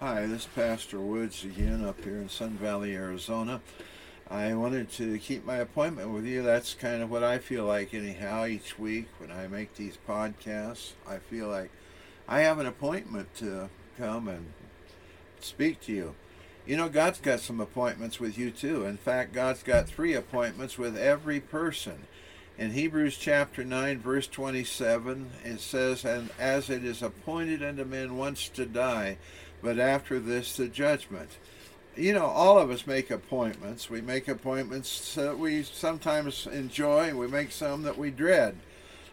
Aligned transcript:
Hi, 0.00 0.26
this 0.26 0.42
is 0.42 0.48
Pastor 0.54 1.00
Woods 1.00 1.42
again 1.42 1.82
up 1.82 2.04
here 2.04 2.18
in 2.18 2.28
Sun 2.28 2.58
Valley, 2.58 2.94
Arizona. 2.94 3.62
I 4.28 4.52
wanted 4.52 4.90
to 4.92 5.18
keep 5.18 5.46
my 5.46 5.56
appointment 5.56 6.10
with 6.10 6.26
you. 6.26 6.42
That's 6.42 6.74
kind 6.74 7.02
of 7.02 7.10
what 7.10 7.24
I 7.24 7.38
feel 7.38 7.64
like, 7.64 7.94
anyhow, 7.94 8.44
each 8.44 8.78
week 8.78 9.08
when 9.16 9.32
I 9.32 9.46
make 9.46 9.74
these 9.74 9.96
podcasts. 10.06 10.92
I 11.08 11.16
feel 11.16 11.48
like 11.48 11.70
I 12.28 12.40
have 12.40 12.58
an 12.58 12.66
appointment 12.66 13.34
to 13.36 13.70
come 13.96 14.28
and 14.28 14.52
speak 15.40 15.80
to 15.84 15.92
you. 15.92 16.14
You 16.66 16.76
know, 16.76 16.90
God's 16.90 17.18
got 17.18 17.40
some 17.40 17.58
appointments 17.58 18.20
with 18.20 18.36
you 18.36 18.50
too. 18.50 18.84
In 18.84 18.98
fact, 18.98 19.32
God's 19.32 19.62
got 19.62 19.88
three 19.88 20.12
appointments 20.12 20.76
with 20.76 20.98
every 20.98 21.40
person. 21.40 22.02
In 22.58 22.72
Hebrews 22.72 23.16
chapter 23.16 23.64
9, 23.64 24.00
verse 24.00 24.26
27, 24.26 25.30
it 25.44 25.60
says, 25.60 26.04
And 26.04 26.30
as 26.38 26.70
it 26.70 26.84
is 26.84 27.02
appointed 27.02 27.62
unto 27.62 27.84
men 27.84 28.16
once 28.16 28.48
to 28.50 28.64
die, 28.64 29.18
but 29.62 29.78
after 29.78 30.18
this 30.18 30.56
the 30.56 30.68
judgment. 30.68 31.30
You 31.96 32.12
know, 32.12 32.26
all 32.26 32.58
of 32.58 32.70
us 32.70 32.86
make 32.86 33.10
appointments. 33.10 33.88
We 33.88 34.02
make 34.02 34.28
appointments 34.28 35.14
that 35.14 35.38
we 35.38 35.62
sometimes 35.62 36.46
enjoy, 36.46 37.14
we 37.14 37.26
make 37.26 37.52
some 37.52 37.82
that 37.84 37.96
we 37.96 38.10
dread. 38.10 38.56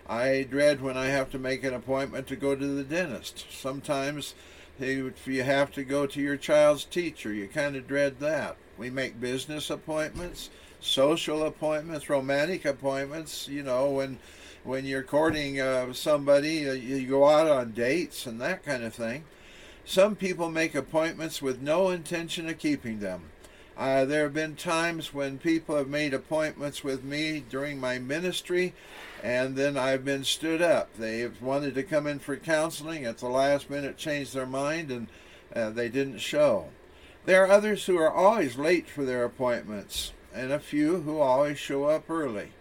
I 0.08 0.46
dread 0.50 0.82
when 0.82 0.98
I 0.98 1.06
have 1.06 1.32
to 1.32 1.40
make 1.40 1.64
an 1.64 1.74
appointment 1.74 2.28
to 2.28 2.36
go 2.36 2.56
to 2.56 2.66
the 2.66 2.84
dentist. 2.84 3.46
Sometimes 3.50 4.36
if 4.80 5.28
you 5.28 5.44
have 5.44 5.72
to 5.74 5.84
go 5.84 6.06
to 6.08 6.22
your 6.22 6.38
child's 6.38 6.84
teacher, 6.84 7.34
you 7.34 7.48
kind 7.48 7.76
of 7.76 7.88
dread 7.88 8.20
that. 8.20 8.58
We 8.78 8.90
make 8.90 9.22
business 9.22 9.70
appointments, 9.70 10.50
social 10.82 11.46
appointments, 11.46 12.10
romantic 12.10 12.66
appointments. 12.66 13.48
You 13.48 13.64
know, 13.64 13.92
when 13.92 14.20
when 14.64 14.86
you're 14.86 15.04
courting 15.04 15.60
uh, 15.60 15.94
somebody, 15.94 16.68
uh, 16.70 16.74
you 16.74 17.08
go 17.08 17.28
out 17.28 17.48
on 17.48 17.72
dates 17.72 18.26
and 18.26 18.42
that 18.42 18.64
kind 18.64 18.84
of 18.84 18.94
thing. 18.94 19.24
Some 19.86 20.16
people 20.16 20.50
make 20.50 20.76
appointments 20.76 21.42
with 21.42 21.62
no 21.62 21.90
intention 21.90 22.48
of 22.48 22.58
keeping 22.58 23.00
them. 23.00 23.24
Uh, 23.76 24.06
there 24.06 24.24
have 24.24 24.34
been 24.34 24.56
times 24.56 25.14
when 25.14 25.40
people 25.40 25.76
have 25.76 25.90
made 25.90 26.14
appointments 26.14 26.84
with 26.84 27.04
me 27.04 27.44
during 27.50 27.80
my 27.80 28.00
ministry, 28.00 28.74
and 29.24 29.56
then 29.56 29.78
I've 29.78 30.06
been 30.06 30.24
stood 30.24 30.62
up. 30.62 30.96
They've 30.96 31.40
wanted 31.42 31.76
to 31.76 31.84
come 31.84 32.08
in 32.08 32.20
for 32.20 32.38
counseling, 32.38 33.04
at 33.04 33.18
the 33.18 33.28
last 33.28 33.70
minute 33.70 33.98
changed 33.98 34.34
their 34.34 34.46
mind, 34.46 34.92
and 34.92 35.08
uh, 35.56 35.72
they 35.72 35.90
didn't 35.90 36.20
show. 36.20 36.70
There 37.26 37.44
are 37.44 37.52
others 37.52 37.86
who 37.86 37.98
are 37.98 38.12
always 38.12 38.58
late 38.58 38.88
for 38.88 39.04
their 39.04 39.26
appointments, 39.26 40.14
and 40.34 40.52
a 40.52 40.60
few 40.60 41.02
who 41.02 41.20
always 41.20 41.58
show 41.58 41.86
up 41.86 42.10
early. 42.10 42.52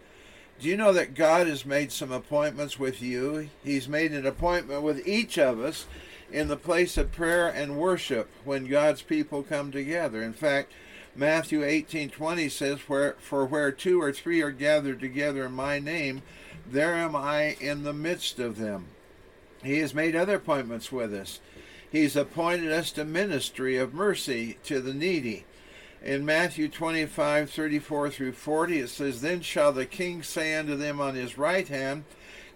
Do 0.60 0.68
you 0.68 0.76
know 0.76 0.92
that 0.92 1.14
God 1.14 1.46
has 1.46 1.66
made 1.66 1.92
some 1.92 2.12
appointments 2.12 2.78
with 2.78 3.02
you? 3.02 3.50
He's 3.62 3.88
made 3.88 4.12
an 4.12 4.26
appointment 4.26 4.82
with 4.82 5.06
each 5.06 5.38
of 5.38 5.60
us 5.60 5.86
in 6.32 6.48
the 6.48 6.56
place 6.56 6.96
of 6.96 7.12
prayer 7.12 7.48
and 7.48 7.76
worship 7.76 8.28
when 8.44 8.66
God's 8.66 9.02
people 9.02 9.42
come 9.42 9.70
together. 9.70 10.22
In 10.22 10.32
fact, 10.32 10.72
Matthew 11.14 11.62
18:20 11.62 12.48
says, 12.48 12.80
"Where 12.88 13.16
for 13.20 13.44
where 13.44 13.70
two 13.70 14.00
or 14.00 14.12
three 14.12 14.40
are 14.40 14.50
gathered 14.50 14.98
together 14.98 15.44
in 15.44 15.52
my 15.52 15.78
name, 15.78 16.22
there 16.66 16.94
am 16.94 17.14
I 17.14 17.56
in 17.60 17.82
the 17.82 17.92
midst 17.92 18.38
of 18.38 18.56
them." 18.56 18.86
He 19.62 19.78
has 19.78 19.94
made 19.94 20.16
other 20.16 20.36
appointments 20.36 20.90
with 20.90 21.14
us. 21.14 21.40
He's 21.90 22.16
appointed 22.16 22.72
us 22.72 22.90
to 22.92 23.04
ministry 23.04 23.76
of 23.76 23.92
mercy 23.92 24.56
to 24.64 24.80
the 24.80 24.94
needy. 24.94 25.44
In 26.02 26.24
Matthew 26.24 26.68
25, 26.68 27.50
34 27.50 28.10
through 28.10 28.32
40, 28.32 28.78
it 28.80 28.88
says, 28.88 29.20
Then 29.20 29.40
shall 29.40 29.72
the 29.72 29.86
king 29.86 30.22
say 30.22 30.56
unto 30.56 30.74
them 30.74 31.00
on 31.00 31.14
his 31.14 31.38
right 31.38 31.68
hand, 31.68 32.04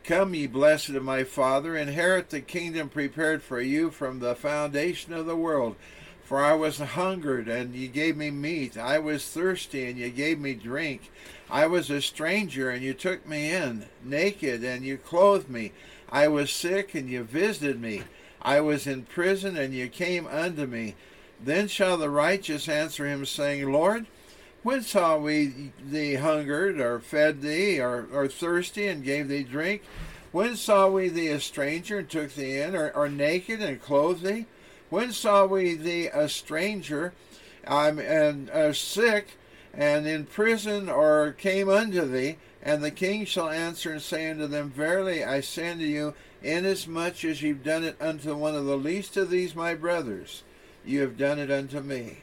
Come, 0.07 0.35
ye 0.35 0.47
blessed 0.47 0.91
of 0.91 1.03
my 1.03 1.25
Father, 1.25 1.77
inherit 1.77 2.31
the 2.31 2.41
kingdom 2.41 2.89
prepared 2.89 3.43
for 3.43 3.61
you 3.61 3.91
from 3.91 4.21
the 4.21 4.37
foundation 4.37 5.12
of 5.12 5.27
the 5.27 5.35
world. 5.35 5.75
For 6.23 6.45
I 6.45 6.55
was 6.55 6.79
hungered, 6.79 7.49
and 7.49 7.75
ye 7.75 7.89
gave 7.89 8.17
me 8.17 8.31
meat. 8.31 8.79
I 8.79 9.01
was 9.01 9.27
thirsty, 9.27 9.84
and 9.87 9.99
ye 9.99 10.11
gave 10.11 10.39
me 10.39 10.55
drink. 10.55 11.11
I 11.51 11.67
was 11.67 11.91
a 11.91 12.01
stranger, 12.01 12.71
and 12.71 12.84
you 12.84 12.95
took 12.95 13.27
me 13.27 13.50
in. 13.50 13.87
Naked, 14.05 14.62
and 14.62 14.84
you 14.84 14.97
clothed 14.97 15.50
me. 15.50 15.72
I 16.09 16.28
was 16.28 16.53
sick, 16.53 16.95
and 16.95 17.11
you 17.11 17.25
visited 17.25 17.83
me. 17.83 18.05
I 18.41 18.61
was 18.61 18.87
in 18.87 19.06
prison, 19.06 19.56
and 19.56 19.75
you 19.75 19.89
came 19.89 20.28
unto 20.28 20.66
me. 20.66 20.95
Then 21.43 21.66
shall 21.66 21.97
the 21.97 22.11
righteous 22.11 22.69
answer 22.69 23.09
him, 23.09 23.27
saying, 23.27 23.72
Lord, 23.72 24.06
when 24.66 24.82
saw 24.82 25.16
we 25.16 25.71
thee 25.81 26.16
hungered, 26.16 26.81
or 26.81 26.99
fed 26.99 27.41
thee, 27.41 27.78
or, 27.78 28.09
or 28.12 28.27
thirsty, 28.27 28.88
and 28.88 29.04
gave 29.04 29.28
thee 29.28 29.44
drink? 29.44 29.81
When 30.32 30.56
saw 30.56 30.88
we 30.88 31.09
thee 31.09 31.28
a 31.28 31.38
stranger, 31.38 32.00
and 32.00 32.10
took 32.10 32.34
thee 32.34 32.59
in, 32.59 32.75
or, 32.75 32.91
or 32.91 33.09
naked, 33.09 33.62
and 33.62 33.81
clothed 33.81 34.25
thee? 34.25 34.47
When 34.91 35.12
saw 35.12 35.47
we 35.47 35.77
thee 35.77 36.09
a 36.09 36.28
stranger, 36.28 37.12
um, 37.65 38.00
and 38.00 38.50
uh, 38.50 38.72
sick, 38.72 39.38
and 39.72 40.04
in 40.04 40.27
prison, 40.27 40.88
or 40.88 41.37
came 41.38 41.69
unto 41.69 42.04
thee? 42.04 42.38
And 42.60 42.83
the 42.83 42.91
king 42.91 43.25
shall 43.25 43.48
answer 43.48 43.93
and 43.93 44.03
say 44.03 44.28
unto 44.28 44.48
them, 44.48 44.71
Verily 44.71 45.22
I 45.22 45.43
say 45.43 45.71
unto 45.71 45.84
you, 45.84 46.15
inasmuch 46.43 47.25
as 47.25 47.41
ye 47.41 47.50
have 47.50 47.62
done 47.62 47.84
it 47.84 47.97
unto 48.00 48.34
one 48.34 48.56
of 48.56 48.65
the 48.65 48.77
least 48.77 49.16
of 49.16 49.31
these 49.31 49.54
my 49.54 49.77
brothers, 49.77 50.43
you 50.84 51.03
have 51.03 51.16
done 51.16 51.38
it 51.38 51.53
unto 51.53 51.78
me. 51.78 52.22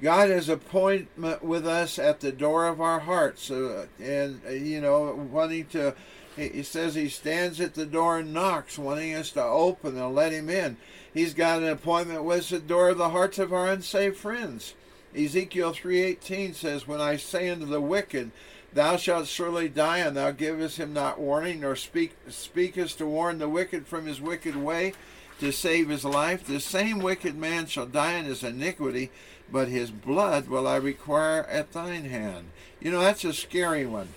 God 0.00 0.30
has 0.30 0.48
appointment 0.48 1.42
with 1.42 1.66
us 1.66 1.98
at 1.98 2.20
the 2.20 2.32
door 2.32 2.66
of 2.66 2.80
our 2.80 3.00
hearts, 3.00 3.50
uh, 3.50 3.86
and 4.00 4.40
uh, 4.46 4.50
you 4.50 4.80
know, 4.80 5.28
wanting 5.30 5.66
to. 5.66 5.94
He 6.36 6.62
says 6.62 6.94
he 6.94 7.08
stands 7.08 7.60
at 7.60 7.74
the 7.74 7.84
door 7.84 8.18
and 8.18 8.32
knocks, 8.32 8.78
wanting 8.78 9.14
us 9.14 9.30
to 9.32 9.42
open 9.42 9.98
and 9.98 10.14
let 10.14 10.32
him 10.32 10.48
in. 10.48 10.78
He's 11.12 11.34
got 11.34 11.60
an 11.60 11.68
appointment 11.68 12.24
with 12.24 12.48
the 12.48 12.60
door 12.60 12.90
of 12.90 12.98
the 12.98 13.10
hearts 13.10 13.38
of 13.38 13.52
our 13.52 13.66
unsaved 13.66 14.16
friends. 14.16 14.74
Ezekiel 15.14 15.72
3:18 15.74 16.54
says, 16.54 16.86
"When 16.86 17.00
I 17.00 17.16
say 17.16 17.50
unto 17.50 17.66
the 17.66 17.80
wicked, 17.80 18.30
Thou 18.72 18.96
shalt 18.96 19.26
surely 19.26 19.68
die, 19.68 19.98
and 19.98 20.16
thou 20.16 20.30
givest 20.30 20.76
him 20.78 20.92
not 20.92 21.18
warning, 21.18 21.60
nor 21.60 21.74
speak 21.74 22.16
speakest 22.28 22.98
to 22.98 23.06
warn 23.06 23.38
the 23.38 23.48
wicked 23.48 23.86
from 23.86 24.06
his 24.06 24.20
wicked 24.20 24.54
way, 24.54 24.92
to 25.40 25.52
save 25.52 25.88
his 25.88 26.04
life, 26.04 26.46
the 26.46 26.60
same 26.60 27.00
wicked 27.00 27.36
man 27.36 27.66
shall 27.66 27.86
die 27.86 28.14
in 28.14 28.24
his 28.24 28.44
iniquity, 28.44 29.10
but 29.50 29.68
his 29.68 29.90
blood 29.90 30.48
will 30.48 30.66
I 30.66 30.76
require 30.76 31.44
at 31.44 31.72
thine 31.72 32.04
hand. 32.04 32.50
You 32.80 32.92
know, 32.92 33.00
that's 33.00 33.24
a 33.24 33.32
scary 33.32 33.86
one. 33.86 34.08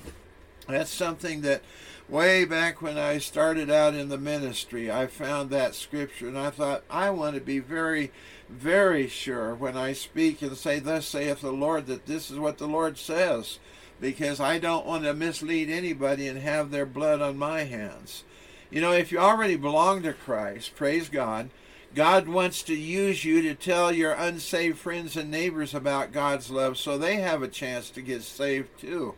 That's 0.67 0.91
something 0.91 1.41
that 1.41 1.61
way 2.09 2.45
back 2.45 2.81
when 2.81 2.97
I 2.97 3.17
started 3.17 3.69
out 3.69 3.95
in 3.95 4.09
the 4.09 4.17
ministry, 4.17 4.91
I 4.91 5.07
found 5.07 5.49
that 5.49 5.75
scripture 5.75 6.27
and 6.27 6.37
I 6.37 6.49
thought, 6.49 6.83
I 6.89 7.09
want 7.09 7.35
to 7.35 7.41
be 7.41 7.59
very, 7.59 8.11
very 8.49 9.07
sure 9.07 9.55
when 9.55 9.77
I 9.77 9.93
speak 9.93 10.41
and 10.41 10.55
say, 10.57 10.79
Thus 10.79 11.07
saith 11.07 11.41
the 11.41 11.51
Lord, 11.51 11.87
that 11.87 12.05
this 12.05 12.29
is 12.29 12.37
what 12.37 12.57
the 12.57 12.67
Lord 12.67 12.97
says, 12.97 13.59
because 13.99 14.39
I 14.39 14.59
don't 14.59 14.85
want 14.85 15.03
to 15.03 15.13
mislead 15.13 15.69
anybody 15.69 16.27
and 16.27 16.39
have 16.39 16.71
their 16.71 16.85
blood 16.85 17.21
on 17.21 17.37
my 17.37 17.61
hands. 17.61 18.23
You 18.73 18.81
know, 18.81 18.91
if 18.91 19.11
you 19.11 19.19
already 19.19 19.55
belong 19.55 20.01
to 20.01 20.13
Christ, 20.13 20.75
praise 20.75 21.07
God, 21.07 21.51
God 21.93 22.27
wants 22.27 22.63
to 22.63 22.73
use 22.73 23.23
you 23.23 23.43
to 23.43 23.53
tell 23.53 23.91
your 23.91 24.13
unsaved 24.13 24.79
friends 24.79 25.15
and 25.15 25.29
neighbors 25.29 25.75
about 25.75 26.11
God's 26.11 26.49
love 26.49 26.79
so 26.79 26.97
they 26.97 27.17
have 27.17 27.43
a 27.43 27.47
chance 27.47 27.91
to 27.91 28.01
get 28.01 28.23
saved 28.23 28.69
too. 28.79 29.13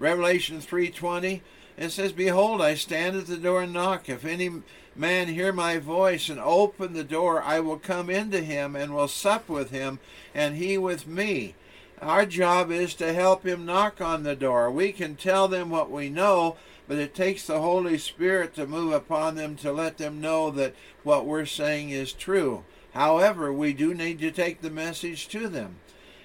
Revelation 0.00 0.60
3:20 0.60 1.42
it 1.76 1.90
says, 1.90 2.10
"Behold, 2.10 2.60
I 2.60 2.74
stand 2.74 3.16
at 3.16 3.28
the 3.28 3.36
door 3.36 3.62
and 3.62 3.72
knock. 3.72 4.08
If 4.08 4.24
any 4.24 4.50
man 4.96 5.28
hear 5.28 5.52
my 5.52 5.78
voice 5.78 6.28
and 6.28 6.40
open 6.40 6.92
the 6.92 7.04
door, 7.04 7.40
I 7.40 7.60
will 7.60 7.78
come 7.78 8.10
into 8.10 8.40
him 8.40 8.74
and 8.74 8.92
will 8.92 9.06
sup 9.06 9.48
with 9.48 9.70
him, 9.70 10.00
and 10.34 10.56
he 10.56 10.76
with 10.76 11.06
me." 11.06 11.54
Our 12.02 12.26
job 12.26 12.72
is 12.72 12.94
to 12.94 13.12
help 13.12 13.46
him 13.46 13.64
knock 13.64 14.00
on 14.00 14.24
the 14.24 14.34
door. 14.34 14.72
We 14.72 14.90
can 14.90 15.14
tell 15.14 15.46
them 15.46 15.70
what 15.70 15.88
we 15.88 16.08
know, 16.08 16.56
but 16.88 16.96
it 16.98 17.14
takes 17.14 17.46
the 17.46 17.60
Holy 17.60 17.98
Spirit 17.98 18.54
to 18.54 18.66
move 18.66 18.92
upon 18.92 19.36
them 19.36 19.54
to 19.56 19.70
let 19.70 19.98
them 19.98 20.20
know 20.20 20.50
that 20.50 20.74
what 21.04 21.26
we're 21.26 21.44
saying 21.44 21.90
is 21.90 22.12
true. 22.14 22.64
However, 22.94 23.52
we 23.52 23.74
do 23.74 23.94
need 23.94 24.18
to 24.20 24.30
take 24.30 24.62
the 24.62 24.70
message 24.70 25.28
to 25.28 25.48
them. 25.48 25.76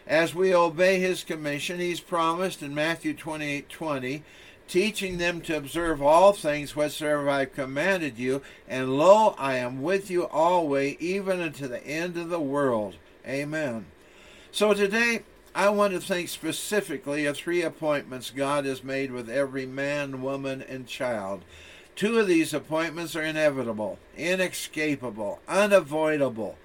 As 0.07 0.33
we 0.33 0.55
obey 0.55 0.99
his 0.99 1.23
commission, 1.23 1.79
he's 1.79 1.99
promised 1.99 2.63
in 2.63 2.73
Matthew 2.73 3.13
28 3.13 3.69
20, 3.69 4.23
teaching 4.67 5.17
them 5.17 5.41
to 5.41 5.57
observe 5.57 6.01
all 6.01 6.33
things 6.33 6.75
whatsoever 6.75 7.29
I've 7.29 7.53
commanded 7.53 8.17
you, 8.17 8.41
and 8.67 8.97
lo, 8.97 9.35
I 9.37 9.57
am 9.57 9.81
with 9.81 10.09
you 10.09 10.27
always, 10.27 10.97
even 10.99 11.41
unto 11.41 11.67
the 11.67 11.85
end 11.85 12.17
of 12.17 12.29
the 12.29 12.39
world. 12.39 12.95
Amen. 13.27 13.85
So 14.51 14.73
today, 14.73 15.23
I 15.55 15.69
want 15.69 15.93
to 15.93 15.99
think 15.99 16.29
specifically 16.29 17.27
of 17.27 17.37
three 17.37 17.61
appointments 17.61 18.31
God 18.31 18.65
has 18.65 18.83
made 18.83 19.11
with 19.11 19.29
every 19.29 19.67
man, 19.67 20.23
woman, 20.23 20.63
and 20.63 20.87
child. 20.87 21.43
Two 21.95 22.17
of 22.17 22.27
these 22.27 22.55
appointments 22.55 23.15
are 23.15 23.21
inevitable, 23.21 23.99
inescapable, 24.17 25.41
unavoidable. 25.47 26.57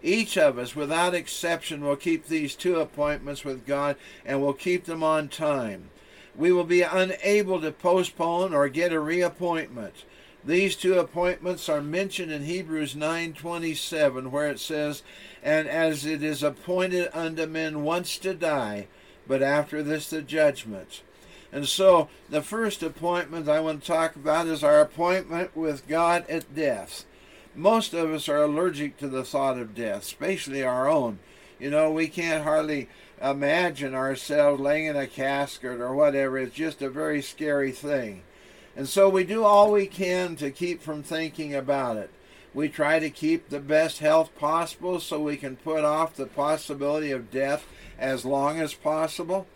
Each 0.00 0.38
of 0.38 0.58
us, 0.58 0.76
without 0.76 1.12
exception, 1.12 1.84
will 1.84 1.96
keep 1.96 2.26
these 2.26 2.54
two 2.54 2.76
appointments 2.78 3.44
with 3.44 3.66
God 3.66 3.96
and 4.24 4.40
will 4.40 4.52
keep 4.52 4.84
them 4.84 5.02
on 5.02 5.26
time. 5.26 5.90
We 6.36 6.52
will 6.52 6.64
be 6.64 6.82
unable 6.82 7.60
to 7.60 7.72
postpone 7.72 8.54
or 8.54 8.68
get 8.68 8.92
a 8.92 9.00
reappointment. 9.00 10.04
These 10.46 10.76
two 10.76 10.96
appointments 11.00 11.68
are 11.68 11.80
mentioned 11.80 12.30
in 12.30 12.44
Hebrews 12.44 12.94
9:27 12.94 14.30
where 14.30 14.48
it 14.48 14.60
says, 14.60 15.02
"And 15.42 15.66
as 15.68 16.06
it 16.06 16.22
is 16.22 16.44
appointed 16.44 17.10
unto 17.12 17.46
men 17.46 17.82
once 17.82 18.16
to 18.18 18.32
die, 18.32 18.86
but 19.26 19.42
after 19.42 19.82
this 19.82 20.08
the 20.08 20.22
judgment." 20.22 21.02
And 21.50 21.66
so, 21.66 22.08
the 22.30 22.42
first 22.42 22.84
appointment 22.84 23.48
I 23.48 23.58
want 23.58 23.80
to 23.80 23.86
talk 23.88 24.14
about 24.14 24.46
is 24.46 24.62
our 24.62 24.80
appointment 24.80 25.56
with 25.56 25.88
God 25.88 26.24
at 26.28 26.54
death. 26.54 27.04
Most 27.52 27.92
of 27.92 28.12
us 28.12 28.28
are 28.28 28.44
allergic 28.44 28.98
to 28.98 29.08
the 29.08 29.24
thought 29.24 29.58
of 29.58 29.74
death, 29.74 30.02
especially 30.02 30.62
our 30.62 30.88
own. 30.88 31.18
You 31.58 31.70
know, 31.70 31.90
we 31.90 32.06
can't 32.06 32.44
hardly 32.44 32.88
imagine 33.20 33.96
ourselves 33.96 34.60
laying 34.60 34.86
in 34.86 34.96
a 34.96 35.08
casket 35.08 35.80
or 35.80 35.92
whatever. 35.92 36.38
It's 36.38 36.54
just 36.54 36.82
a 36.82 36.88
very 36.88 37.20
scary 37.20 37.72
thing. 37.72 38.22
And 38.76 38.86
so 38.86 39.08
we 39.08 39.24
do 39.24 39.42
all 39.42 39.72
we 39.72 39.86
can 39.86 40.36
to 40.36 40.50
keep 40.50 40.82
from 40.82 41.02
thinking 41.02 41.54
about 41.54 41.96
it. 41.96 42.10
We 42.52 42.68
try 42.68 42.98
to 42.98 43.10
keep 43.10 43.48
the 43.48 43.60
best 43.60 43.98
health 43.98 44.30
possible 44.38 45.00
so 45.00 45.20
we 45.20 45.36
can 45.36 45.56
put 45.56 45.84
off 45.84 46.14
the 46.14 46.26
possibility 46.26 47.10
of 47.10 47.30
death 47.30 47.66
as 47.98 48.24
long 48.24 48.60
as 48.60 48.74
possible. 48.74 49.46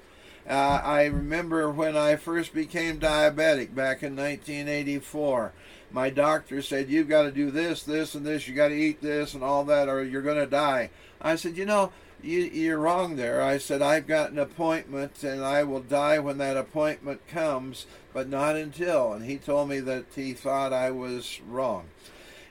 Uh, 0.49 0.81
I 0.83 1.05
remember 1.05 1.71
when 1.71 1.97
I 1.97 2.17
first 2.17 2.55
became 2.55 2.99
diabetic 2.99 3.75
back 3.75 4.03
in 4.03 4.17
1984. 4.17 5.53
My 5.93 6.09
doctor 6.09 6.63
said, 6.63 6.89
You've 6.89 7.09
got 7.09 7.23
to 7.23 7.31
do 7.31 7.51
this, 7.51 7.83
this, 7.83 8.15
and 8.15 8.25
this. 8.25 8.49
You've 8.49 8.57
got 8.57 8.69
to 8.69 8.75
eat 8.75 9.03
this 9.03 9.35
and 9.35 9.43
all 9.43 9.65
that, 9.65 9.89
or 9.89 10.03
you're 10.03 10.23
going 10.23 10.39
to 10.39 10.47
die. 10.47 10.91
I 11.21 11.37
said, 11.37 11.57
You 11.57 11.67
know, 11.67 11.93
you, 12.23 12.41
you're 12.41 12.79
wrong 12.79 13.17
there. 13.17 13.43
I 13.43 13.59
said, 13.59 13.83
I've 13.83 14.07
got 14.07 14.31
an 14.31 14.39
appointment 14.39 15.23
and 15.23 15.45
I 15.45 15.65
will 15.65 15.81
die 15.81 16.19
when 16.19 16.39
that 16.39 16.57
appointment 16.57 17.27
comes, 17.29 17.87
but 18.13 18.29
not 18.29 18.57
until. 18.57 19.13
And 19.13 19.25
he 19.25 19.37
told 19.37 19.69
me 19.69 19.81
that 19.81 20.07
he 20.15 20.33
thought 20.33 20.73
I 20.73 20.91
was 20.91 21.41
wrong. 21.49 21.87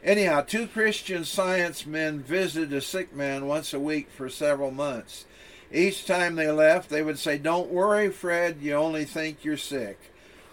Anyhow, 0.03 0.41
two 0.41 0.67
Christian 0.67 1.25
science 1.25 1.85
men 1.85 2.19
visited 2.19 2.71
a 2.73 2.81
sick 2.81 3.13
man 3.13 3.47
once 3.47 3.73
a 3.73 3.79
week 3.79 4.09
for 4.09 4.29
several 4.29 4.71
months. 4.71 5.25
Each 5.71 6.05
time 6.05 6.35
they 6.35 6.49
left, 6.49 6.89
they 6.89 7.03
would 7.03 7.19
say, 7.19 7.37
Don't 7.37 7.69
worry, 7.69 8.09
Fred, 8.09 8.57
you 8.61 8.73
only 8.73 9.05
think 9.05 9.43
you're 9.43 9.57
sick. 9.57 9.99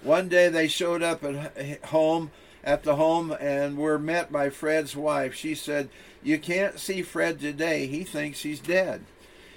One 0.02 0.28
day 0.28 0.48
they 0.48 0.68
showed 0.68 1.02
up 1.02 1.24
at 1.24 1.84
home 1.86 2.30
at 2.66 2.82
the 2.82 2.96
home 2.96 3.34
and 3.40 3.78
were 3.78 3.98
met 3.98 4.32
by 4.32 4.50
Fred's 4.50 4.96
wife. 4.96 5.32
She 5.34 5.54
said, 5.54 5.88
You 6.22 6.36
can't 6.38 6.80
see 6.80 7.00
Fred 7.00 7.38
today. 7.38 7.86
He 7.86 8.02
thinks 8.02 8.42
he's 8.42 8.58
dead. 8.58 9.04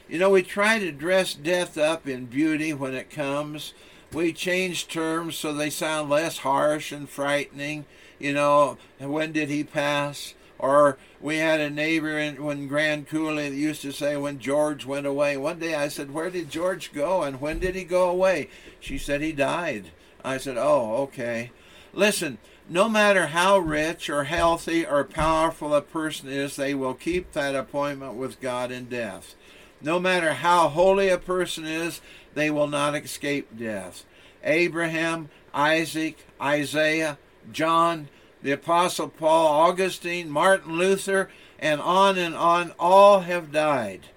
You 0.07 0.19
know, 0.19 0.29
we 0.29 0.44
try 0.44 0.79
to 0.79 0.91
dress 0.91 1.33
death 1.33 1.77
up 1.77 2.07
in 2.07 2.27
beauty 2.27 2.71
when 2.71 2.94
it 2.94 3.09
comes. 3.09 3.73
We 4.13 4.31
change 4.31 4.88
terms 4.88 5.35
so 5.35 5.53
they 5.53 5.69
sound 5.69 6.09
less 6.09 6.39
harsh 6.39 6.91
and 6.91 7.09
frightening. 7.09 7.85
You 8.19 8.33
know, 8.33 8.77
when 9.00 9.31
did 9.31 9.50
he 9.50 9.63
pass? 9.63 10.35
Or 10.59 10.97
we 11.21 11.38
had 11.38 11.61
a 11.61 11.69
neighbor 11.69 12.17
in, 12.19 12.44
when 12.44 12.67
Grand 12.67 13.07
Coulee 13.07 13.50
used 13.50 13.81
to 13.83 13.94
say, 13.94 14.17
when 14.17 14.39
George 14.39 14.85
went 14.85 15.07
away. 15.07 15.38
One 15.38 15.57
day 15.57 15.73
I 15.73 15.88
said, 15.88 16.11
Where 16.11 16.29
did 16.29 16.51
George 16.51 16.91
go 16.94 17.23
and 17.23 17.41
when 17.41 17.59
did 17.59 17.75
he 17.75 17.85
go 17.85 18.09
away? 18.09 18.50
She 18.79 18.97
said, 18.97 19.21
He 19.21 19.31
died. 19.31 19.91
I 20.23 20.38
said, 20.38 20.57
Oh, 20.57 20.95
okay. 21.03 21.51
Listen, 21.94 22.38
no 22.69 22.88
matter 22.88 23.27
how 23.27 23.57
rich 23.57 24.10
or 24.10 24.25
healthy 24.25 24.86
or 24.86 25.04
powerful 25.04 25.74
a 25.74 25.81
person 25.81 26.30
is, 26.30 26.56
they 26.56 26.75
will 26.75 26.94
keep 26.94 27.31
that 27.31 27.56
appointment 27.56 28.13
with 28.13 28.39
God 28.39 28.71
in 28.71 28.86
death. 28.86 29.36
No 29.81 30.00
matter 30.00 30.33
how 30.33 30.68
holy 30.68 31.10
a 31.10 31.18
person 31.18 31.66
is, 31.66 32.00
they 32.36 32.51
will 32.51 32.68
not 32.68 32.95
escape 32.95 33.57
death. 33.57 34.06
Abraham, 34.44 35.30
Isaac, 35.54 36.25
Isaiah, 36.39 37.18
John, 37.51 38.07
the 38.44 38.51
Apostle 38.51 39.10
Paul, 39.10 39.48
Augustine, 39.48 40.30
Martin 40.30 40.77
Luther, 40.77 41.30
and 41.57 41.81
on 41.81 42.18
and 42.18 42.36
on, 42.36 42.74
all 42.80 43.21
have 43.21 43.51
died. 43.51 44.07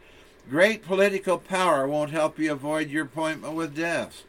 Great 0.51 0.85
political 0.85 1.39
power 1.39 1.89
won't 1.89 2.11
help 2.11 2.39
you 2.39 2.53
avoid 2.53 2.91
your 2.91 3.05
appointment 3.05 3.55
with 3.55 3.75
death. 3.75 4.25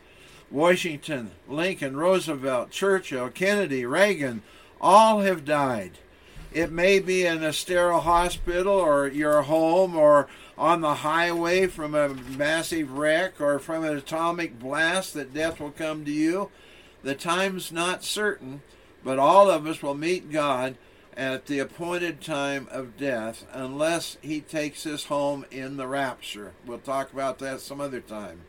Washington, 0.54 1.32
Lincoln, 1.50 1.98
Roosevelt, 1.98 2.70
Churchill, 2.70 3.30
Kennedy, 3.30 3.88
Reagan, 3.88 4.44
all 4.80 5.22
have 5.22 5.44
died. 5.44 5.94
It 6.54 6.72
may 6.72 7.00
be 7.00 7.26
in 7.26 7.44
a 7.44 7.52
sterile 7.52 8.02
hospital 8.02 8.74
or 8.74 9.08
your 9.08 9.42
home 9.42 9.96
or 9.96 10.28
on 10.56 10.82
the 10.82 10.94
highway 10.94 11.66
from 11.66 11.96
a 11.96 12.10
massive 12.10 12.92
wreck 12.92 13.42
or 13.42 13.58
from 13.58 13.84
an 13.84 13.98
atomic 13.98 14.60
blast 14.60 15.16
that 15.16 15.34
death 15.34 15.60
will 15.60 15.72
come 15.72 16.06
to 16.06 16.12
you. 16.12 16.52
The 17.02 17.16
time's 17.16 17.72
not 17.72 18.04
certain, 18.04 18.62
but 19.04 19.18
all 19.18 19.50
of 19.50 19.66
us 19.66 19.82
will 19.82 19.96
meet 19.96 20.32
God 20.32 20.76
at 21.18 21.48
the 21.48 21.58
appointed 21.58 22.22
time 22.22 22.68
of 22.70 22.96
death 22.96 23.44
unless 23.52 24.18
he 24.22 24.40
takes 24.40 24.86
us 24.86 25.06
home 25.06 25.46
in 25.50 25.78
the 25.78 25.88
rapture. 25.88 26.54
We'll 26.64 26.78
talk 26.78 27.12
about 27.12 27.40
that 27.40 27.60
some 27.60 27.82
other 27.82 28.02
time. 28.02 28.42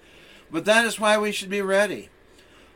But 0.54 0.66
that 0.66 0.84
is 0.84 1.00
why 1.00 1.18
we 1.18 1.32
should 1.32 1.50
be 1.50 1.62
ready. 1.62 2.10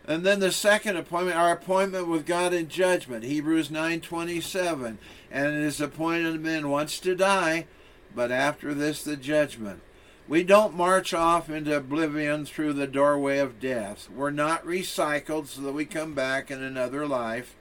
And 0.04 0.26
then 0.26 0.40
the 0.40 0.50
second 0.50 0.96
appointment, 0.96 1.36
our 1.36 1.52
appointment 1.52 2.08
with 2.08 2.26
God 2.26 2.52
in 2.52 2.66
judgment, 2.66 3.22
Hebrews 3.22 3.70
9:27, 3.70 4.98
and 5.30 5.46
it 5.54 5.62
is 5.62 5.80
appointed 5.80 6.40
men 6.40 6.70
once 6.70 6.98
to 6.98 7.14
die, 7.14 7.66
but 8.16 8.32
after 8.32 8.74
this 8.74 9.04
the 9.04 9.14
judgment. 9.14 9.78
We 10.26 10.42
don't 10.42 10.74
march 10.74 11.14
off 11.14 11.48
into 11.48 11.76
oblivion 11.76 12.46
through 12.46 12.72
the 12.72 12.88
doorway 12.88 13.38
of 13.38 13.60
death. 13.60 14.08
We're 14.12 14.32
not 14.32 14.66
recycled 14.66 15.46
so 15.46 15.60
that 15.60 15.72
we 15.72 15.84
come 15.84 16.14
back 16.14 16.50
in 16.50 16.60
another 16.60 17.06
life. 17.06 17.54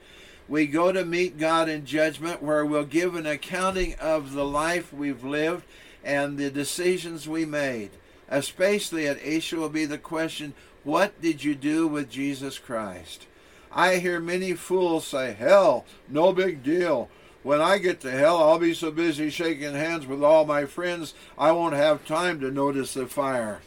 We 0.48 0.66
go 0.66 0.92
to 0.92 1.06
meet 1.06 1.38
God 1.38 1.70
in 1.70 1.86
judgment 1.86 2.42
where 2.42 2.66
we'll 2.66 2.86
give 2.86 3.14
an 3.14 3.28
accounting 3.28 3.94
of 4.02 4.34
the 4.34 4.46
life 4.46 4.92
we've 4.92 5.24
lived 5.24 5.64
and 6.04 6.40
the 6.40 6.50
decisions 6.50 7.30
we 7.30 7.46
made 7.46 7.92
especially 8.30 9.08
at 9.08 9.20
Asia, 9.22 9.58
will 9.58 9.70
be 9.70 9.86
the 9.86 9.98
question, 9.98 10.54
What 10.84 11.22
did 11.22 11.44
you 11.44 11.56
do 11.56 11.88
with 11.88 12.10
Jesus 12.10 12.60
Christ? 12.60 13.26
I 13.72 13.98
hear 13.98 14.20
many 14.20 14.54
fools 14.54 15.06
say, 15.06 15.34
Hell, 15.34 15.86
no 16.08 16.34
big 16.34 16.64
deal. 16.64 17.10
When 17.44 17.62
I 17.62 17.78
get 17.78 18.02
to 18.02 18.12
hell, 18.12 18.38
I'll 18.38 18.60
be 18.60 18.74
so 18.74 18.92
busy 18.92 19.30
shaking 19.30 19.74
hands 19.74 20.06
with 20.06 20.24
all 20.24 20.46
my 20.46 20.66
friends, 20.66 21.14
I 21.38 21.52
won't 21.54 21.76
have 21.76 22.06
time 22.06 22.42
to 22.42 22.52
notice 22.52 22.94
the 22.94 23.08
fire. 23.08 23.62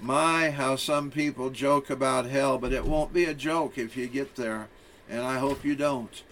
My, 0.00 0.50
how 0.50 0.76
some 0.76 1.10
people 1.10 1.50
joke 1.50 1.90
about 1.90 2.26
hell, 2.26 2.58
but 2.58 2.72
it 2.72 2.84
won't 2.84 3.12
be 3.12 3.24
a 3.24 3.34
joke 3.34 3.76
if 3.76 3.96
you 3.96 4.06
get 4.06 4.36
there, 4.36 4.68
and 5.08 5.20
I 5.22 5.38
hope 5.38 5.64
you 5.64 5.74
don't. 5.74 6.22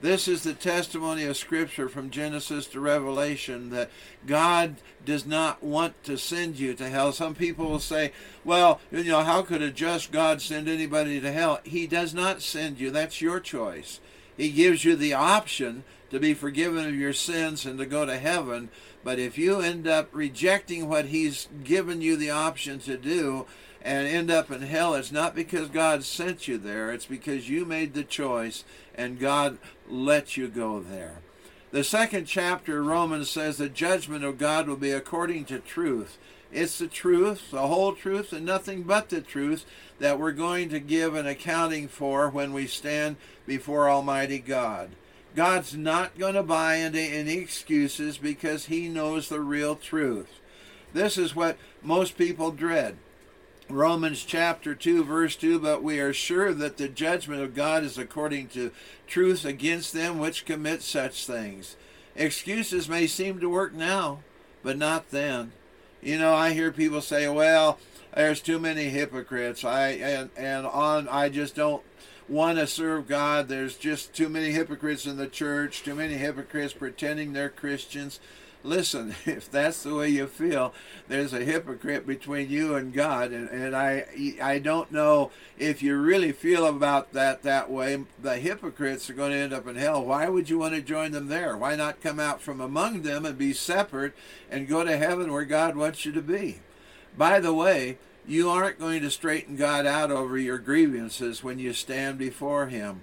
This 0.00 0.28
is 0.28 0.44
the 0.44 0.54
testimony 0.54 1.24
of 1.24 1.36
Scripture 1.36 1.88
from 1.88 2.10
Genesis 2.10 2.66
to 2.68 2.78
Revelation 2.78 3.70
that 3.70 3.90
God 4.26 4.76
does 5.04 5.26
not 5.26 5.60
want 5.60 6.04
to 6.04 6.16
send 6.16 6.56
you 6.56 6.74
to 6.74 6.88
hell. 6.88 7.10
Some 7.10 7.34
people 7.34 7.68
will 7.68 7.80
say, 7.80 8.12
well, 8.44 8.80
you 8.92 9.02
know, 9.02 9.24
how 9.24 9.42
could 9.42 9.60
a 9.60 9.72
just 9.72 10.12
God 10.12 10.40
send 10.40 10.68
anybody 10.68 11.20
to 11.20 11.32
hell? 11.32 11.58
He 11.64 11.88
does 11.88 12.14
not 12.14 12.42
send 12.42 12.78
you. 12.78 12.92
That's 12.92 13.20
your 13.20 13.40
choice. 13.40 13.98
He 14.36 14.50
gives 14.52 14.84
you 14.84 14.94
the 14.94 15.14
option 15.14 15.82
to 16.10 16.20
be 16.20 16.32
forgiven 16.32 16.86
of 16.86 16.94
your 16.94 17.12
sins 17.12 17.66
and 17.66 17.76
to 17.80 17.84
go 17.84 18.06
to 18.06 18.18
heaven. 18.18 18.68
But 19.02 19.18
if 19.18 19.36
you 19.36 19.60
end 19.60 19.88
up 19.88 20.10
rejecting 20.12 20.88
what 20.88 21.06
He's 21.06 21.48
given 21.64 22.02
you 22.02 22.16
the 22.16 22.30
option 22.30 22.78
to 22.80 22.96
do, 22.96 23.46
and 23.82 24.06
end 24.06 24.30
up 24.30 24.50
in 24.50 24.62
hell, 24.62 24.94
it's 24.94 25.12
not 25.12 25.34
because 25.34 25.68
God 25.68 26.04
sent 26.04 26.48
you 26.48 26.58
there, 26.58 26.90
it's 26.92 27.06
because 27.06 27.48
you 27.48 27.64
made 27.64 27.94
the 27.94 28.04
choice 28.04 28.64
and 28.94 29.20
God 29.20 29.58
let 29.90 30.36
you 30.36 30.48
go 30.48 30.80
there. 30.80 31.20
The 31.70 31.84
second 31.84 32.26
chapter, 32.26 32.82
Romans 32.82 33.28
says 33.28 33.58
the 33.58 33.68
judgment 33.68 34.24
of 34.24 34.38
God 34.38 34.68
will 34.68 34.76
be 34.76 34.90
according 34.90 35.44
to 35.46 35.58
truth. 35.58 36.16
It's 36.50 36.78
the 36.78 36.86
truth, 36.86 37.50
the 37.50 37.66
whole 37.66 37.92
truth, 37.92 38.32
and 38.32 38.46
nothing 38.46 38.84
but 38.84 39.10
the 39.10 39.20
truth 39.20 39.66
that 39.98 40.18
we're 40.18 40.32
going 40.32 40.70
to 40.70 40.80
give 40.80 41.14
an 41.14 41.26
accounting 41.26 41.88
for 41.88 42.30
when 42.30 42.54
we 42.54 42.66
stand 42.66 43.16
before 43.46 43.90
Almighty 43.90 44.38
God. 44.38 44.90
God's 45.34 45.76
not 45.76 46.18
going 46.18 46.34
to 46.34 46.42
buy 46.42 46.76
into 46.76 47.00
any 47.00 47.34
excuses 47.34 48.16
because 48.16 48.66
He 48.66 48.88
knows 48.88 49.28
the 49.28 49.40
real 49.40 49.76
truth. 49.76 50.40
This 50.94 51.18
is 51.18 51.36
what 51.36 51.58
most 51.82 52.16
people 52.16 52.50
dread. 52.50 52.96
Romans 53.70 54.24
chapter 54.24 54.74
2, 54.74 55.04
verse 55.04 55.36
2 55.36 55.58
But 55.58 55.82
we 55.82 56.00
are 56.00 56.14
sure 56.14 56.54
that 56.54 56.78
the 56.78 56.88
judgment 56.88 57.42
of 57.42 57.54
God 57.54 57.84
is 57.84 57.98
according 57.98 58.48
to 58.48 58.70
truth 59.06 59.44
against 59.44 59.92
them 59.92 60.18
which 60.18 60.46
commit 60.46 60.82
such 60.82 61.26
things. 61.26 61.76
Excuses 62.16 62.88
may 62.88 63.06
seem 63.06 63.40
to 63.40 63.50
work 63.50 63.74
now, 63.74 64.20
but 64.62 64.78
not 64.78 65.10
then. 65.10 65.52
You 66.02 66.18
know, 66.18 66.34
I 66.34 66.54
hear 66.54 66.72
people 66.72 67.02
say, 67.02 67.28
well, 67.28 67.78
there's 68.14 68.40
too 68.40 68.58
many 68.58 68.84
hypocrites. 68.84 69.64
I 69.64 69.88
and, 69.88 70.30
and 70.36 70.66
on 70.66 71.06
I 71.08 71.28
just 71.28 71.54
don't 71.54 71.82
want 72.26 72.58
to 72.58 72.66
serve 72.66 73.06
God. 73.06 73.48
There's 73.48 73.76
just 73.76 74.14
too 74.14 74.30
many 74.30 74.50
hypocrites 74.50 75.04
in 75.04 75.18
the 75.18 75.28
church, 75.28 75.82
too 75.82 75.94
many 75.94 76.14
hypocrites 76.14 76.72
pretending 76.72 77.32
they're 77.34 77.50
Christians. 77.50 78.18
Listen, 78.68 79.14
if 79.26 79.50
that's 79.50 79.82
the 79.82 79.94
way 79.94 80.10
you 80.10 80.26
feel, 80.26 80.72
there's 81.08 81.32
a 81.32 81.44
hypocrite 81.44 82.06
between 82.06 82.50
you 82.50 82.74
and 82.76 82.92
God, 82.92 83.32
and, 83.32 83.48
and 83.48 83.74
I 83.74 84.04
I 84.40 84.58
don't 84.58 84.92
know 84.92 85.30
if 85.58 85.82
you 85.82 85.96
really 85.96 86.32
feel 86.32 86.66
about 86.66 87.12
that 87.14 87.42
that 87.42 87.70
way. 87.70 88.04
The 88.20 88.36
hypocrites 88.36 89.08
are 89.10 89.14
going 89.14 89.32
to 89.32 89.38
end 89.38 89.52
up 89.52 89.66
in 89.66 89.76
hell. 89.76 90.04
Why 90.04 90.28
would 90.28 90.50
you 90.50 90.58
want 90.58 90.74
to 90.74 90.82
join 90.82 91.12
them 91.12 91.28
there? 91.28 91.56
Why 91.56 91.74
not 91.76 92.00
come 92.00 92.20
out 92.20 92.40
from 92.40 92.60
among 92.60 93.02
them 93.02 93.24
and 93.24 93.38
be 93.38 93.52
separate 93.52 94.14
and 94.50 94.68
go 94.68 94.84
to 94.84 94.96
heaven 94.96 95.32
where 95.32 95.44
God 95.44 95.76
wants 95.76 96.04
you 96.04 96.12
to 96.12 96.22
be? 96.22 96.60
By 97.16 97.40
the 97.40 97.54
way, 97.54 97.98
you 98.26 98.50
aren't 98.50 98.78
going 98.78 99.00
to 99.00 99.10
straighten 99.10 99.56
God 99.56 99.86
out 99.86 100.10
over 100.10 100.36
your 100.36 100.58
grievances 100.58 101.42
when 101.42 101.58
you 101.58 101.72
stand 101.72 102.18
before 102.18 102.66
Him. 102.66 103.02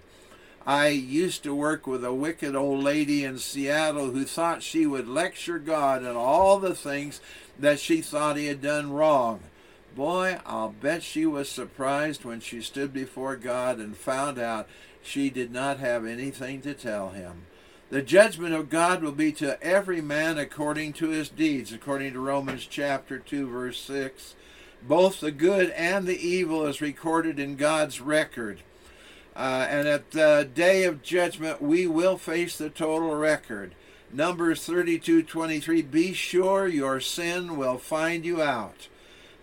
I 0.68 0.88
used 0.88 1.44
to 1.44 1.54
work 1.54 1.86
with 1.86 2.04
a 2.04 2.14
wicked 2.14 2.56
old 2.56 2.84
lady 2.84 3.24
in 3.24 3.38
Seattle 3.38 4.12
who 4.12 4.26
thought 4.26 4.64
she 4.64 4.88
would 4.88 5.08
lecture 5.08 5.60
God 5.60 6.04
on 6.04 6.16
all 6.16 6.60
the 6.60 6.74
things 6.74 7.22
that 7.60 7.80
she 7.80 8.02
thought 8.02 8.36
he 8.36 8.48
had 8.48 8.64
done 8.64 8.92
wrong. 8.92 9.42
Boy, 9.96 10.40
I'll 10.44 10.70
bet 10.72 11.04
she 11.04 11.26
was 11.26 11.50
surprised 11.50 12.26
when 12.26 12.40
she 12.40 12.62
stood 12.62 12.94
before 12.94 13.36
God 13.36 13.78
and 13.78 13.96
found 13.96 14.40
out 14.40 14.68
she 15.04 15.30
did 15.30 15.52
not 15.52 15.78
have 15.78 16.04
anything 16.04 16.62
to 16.62 16.74
tell 16.74 17.10
him. 17.10 17.46
The 17.92 18.02
judgment 18.02 18.56
of 18.56 18.72
God 18.72 19.04
will 19.04 19.12
be 19.12 19.32
to 19.34 19.62
every 19.62 20.02
man 20.02 20.40
according 20.40 20.94
to 20.94 21.10
his 21.10 21.30
deeds, 21.30 21.72
according 21.72 22.14
to 22.14 22.20
Romans 22.20 22.66
chapter 22.66 23.20
2, 23.20 23.48
verse 23.48 23.80
6. 23.80 24.34
Both 24.82 25.22
the 25.22 25.32
good 25.32 25.70
and 25.70 26.08
the 26.08 26.18
evil 26.18 26.66
is 26.66 26.82
recorded 26.82 27.40
in 27.40 27.56
God's 27.56 28.02
record. 28.02 28.62
Uh, 29.36 29.68
and 29.70 29.88
at 29.88 30.12
the 30.12 30.50
day 30.54 30.86
of 30.86 31.04
judgment, 31.04 31.62
we 31.62 31.86
will 31.88 32.18
face 32.18 32.58
the 32.58 32.70
total 32.70 33.16
record. 33.16 33.76
Numbers 34.12 34.66
32 34.66 35.24
23 35.24 35.82
Be 35.82 36.14
sure 36.14 36.68
your 36.68 37.02
sin 37.02 37.58
will 37.58 37.78
find 37.78 38.24
you 38.26 38.42
out. 38.42 38.88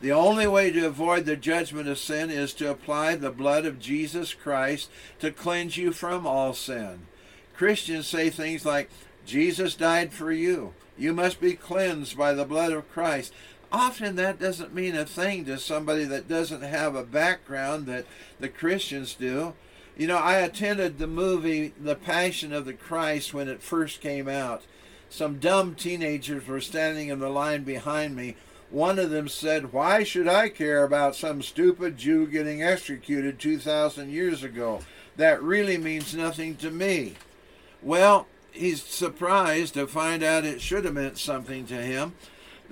The 0.00 0.12
only 0.12 0.46
way 0.46 0.72
to 0.72 0.86
avoid 0.86 1.26
the 1.26 1.36
judgment 1.36 1.88
of 1.88 1.98
sin 1.98 2.30
is 2.30 2.54
to 2.54 2.70
apply 2.70 3.14
the 3.14 3.30
blood 3.30 3.66
of 3.66 3.78
Jesus 3.78 4.34
Christ 4.34 4.90
to 5.20 5.30
cleanse 5.30 5.76
you 5.76 5.92
from 5.92 6.26
all 6.26 6.54
sin. 6.54 7.06
Christians 7.54 8.08
say 8.08 8.30
things 8.30 8.64
like, 8.64 8.90
Jesus 9.24 9.76
died 9.76 10.12
for 10.12 10.32
you. 10.32 10.74
You 10.98 11.12
must 11.12 11.40
be 11.40 11.54
cleansed 11.54 12.16
by 12.16 12.34
the 12.34 12.44
blood 12.44 12.72
of 12.72 12.90
Christ. 12.90 13.32
Often 13.70 14.16
that 14.16 14.40
doesn't 14.40 14.74
mean 14.74 14.96
a 14.96 15.06
thing 15.06 15.44
to 15.44 15.58
somebody 15.58 16.04
that 16.04 16.28
doesn't 16.28 16.62
have 16.62 16.94
a 16.94 17.04
background 17.04 17.86
that 17.86 18.06
the 18.40 18.48
Christians 18.48 19.14
do. 19.14 19.54
You 19.96 20.06
know, 20.06 20.16
I 20.16 20.36
attended 20.36 20.98
the 20.98 21.06
movie 21.06 21.74
The 21.78 21.94
Passion 21.94 22.52
of 22.52 22.64
the 22.64 22.72
Christ 22.72 23.34
when 23.34 23.48
it 23.48 23.62
first 23.62 24.00
came 24.00 24.26
out. 24.26 24.62
Some 25.10 25.38
dumb 25.38 25.74
teenagers 25.74 26.46
were 26.46 26.62
standing 26.62 27.08
in 27.08 27.20
the 27.20 27.28
line 27.28 27.64
behind 27.64 28.16
me. 28.16 28.36
One 28.70 28.98
of 28.98 29.10
them 29.10 29.28
said, 29.28 29.74
Why 29.74 30.02
should 30.02 30.26
I 30.26 30.48
care 30.48 30.82
about 30.82 31.14
some 31.14 31.42
stupid 31.42 31.98
Jew 31.98 32.26
getting 32.26 32.62
executed 32.62 33.38
2,000 33.38 34.10
years 34.10 34.42
ago? 34.42 34.80
That 35.16 35.42
really 35.42 35.76
means 35.76 36.14
nothing 36.14 36.56
to 36.56 36.70
me. 36.70 37.14
Well, 37.82 38.26
he's 38.50 38.82
surprised 38.82 39.74
to 39.74 39.86
find 39.86 40.22
out 40.22 40.46
it 40.46 40.62
should 40.62 40.86
have 40.86 40.94
meant 40.94 41.18
something 41.18 41.66
to 41.66 41.82
him. 41.82 42.14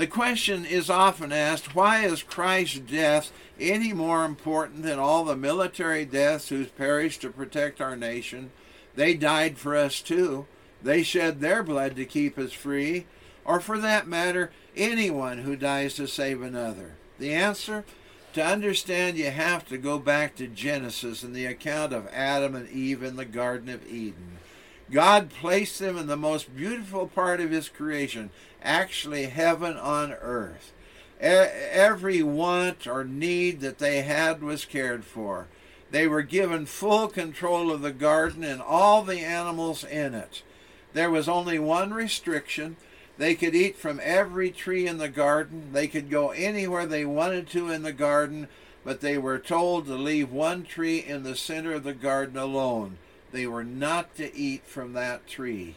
The 0.00 0.06
question 0.06 0.64
is 0.64 0.88
often 0.88 1.30
asked 1.30 1.74
why 1.74 2.06
is 2.06 2.22
Christ's 2.22 2.78
death 2.78 3.30
any 3.60 3.92
more 3.92 4.24
important 4.24 4.82
than 4.82 4.98
all 4.98 5.26
the 5.26 5.36
military 5.36 6.06
deaths 6.06 6.48
who 6.48 6.64
perished 6.64 7.20
to 7.20 7.28
protect 7.28 7.82
our 7.82 7.96
nation? 7.96 8.50
They 8.94 9.12
died 9.12 9.58
for 9.58 9.76
us 9.76 10.00
too. 10.00 10.46
They 10.82 11.02
shed 11.02 11.40
their 11.40 11.62
blood 11.62 11.96
to 11.96 12.06
keep 12.06 12.38
us 12.38 12.54
free. 12.54 13.04
Or 13.44 13.60
for 13.60 13.78
that 13.78 14.08
matter, 14.08 14.50
anyone 14.74 15.40
who 15.40 15.54
dies 15.54 15.96
to 15.96 16.08
save 16.08 16.40
another. 16.40 16.92
The 17.18 17.34
answer? 17.34 17.84
To 18.32 18.42
understand, 18.42 19.18
you 19.18 19.30
have 19.30 19.66
to 19.68 19.76
go 19.76 19.98
back 19.98 20.34
to 20.36 20.46
Genesis 20.46 21.22
and 21.22 21.36
the 21.36 21.44
account 21.44 21.92
of 21.92 22.08
Adam 22.10 22.54
and 22.54 22.70
Eve 22.70 23.02
in 23.02 23.16
the 23.16 23.26
Garden 23.26 23.68
of 23.68 23.86
Eden. 23.86 24.38
God 24.90 25.30
placed 25.30 25.78
them 25.78 25.96
in 25.96 26.06
the 26.06 26.16
most 26.16 26.56
beautiful 26.56 27.06
part 27.06 27.40
of 27.40 27.50
His 27.50 27.68
creation, 27.68 28.30
actually 28.62 29.26
heaven 29.26 29.76
on 29.76 30.12
earth. 30.12 30.72
Every 31.20 32.22
want 32.22 32.86
or 32.86 33.04
need 33.04 33.60
that 33.60 33.78
they 33.78 34.02
had 34.02 34.42
was 34.42 34.64
cared 34.64 35.04
for. 35.04 35.48
They 35.90 36.06
were 36.06 36.22
given 36.22 36.66
full 36.66 37.08
control 37.08 37.70
of 37.70 37.82
the 37.82 37.92
garden 37.92 38.44
and 38.44 38.62
all 38.62 39.02
the 39.02 39.20
animals 39.20 39.84
in 39.84 40.14
it. 40.14 40.42
There 40.92 41.10
was 41.10 41.28
only 41.28 41.58
one 41.58 41.92
restriction. 41.92 42.76
They 43.18 43.34
could 43.34 43.54
eat 43.54 43.76
from 43.76 44.00
every 44.02 44.50
tree 44.50 44.86
in 44.86 44.98
the 44.98 45.08
garden. 45.08 45.70
They 45.72 45.88
could 45.88 46.08
go 46.08 46.30
anywhere 46.30 46.86
they 46.86 47.04
wanted 47.04 47.48
to 47.48 47.70
in 47.70 47.82
the 47.82 47.92
garden, 47.92 48.48
but 48.82 49.00
they 49.00 49.18
were 49.18 49.38
told 49.38 49.86
to 49.86 49.94
leave 49.94 50.30
one 50.32 50.64
tree 50.64 50.98
in 50.98 51.22
the 51.22 51.36
center 51.36 51.74
of 51.74 51.84
the 51.84 51.92
garden 51.92 52.38
alone. 52.38 52.96
They 53.30 53.46
were 53.46 53.64
not 53.64 54.16
to 54.16 54.34
eat 54.34 54.64
from 54.64 54.94
that 54.94 55.26
tree. 55.26 55.76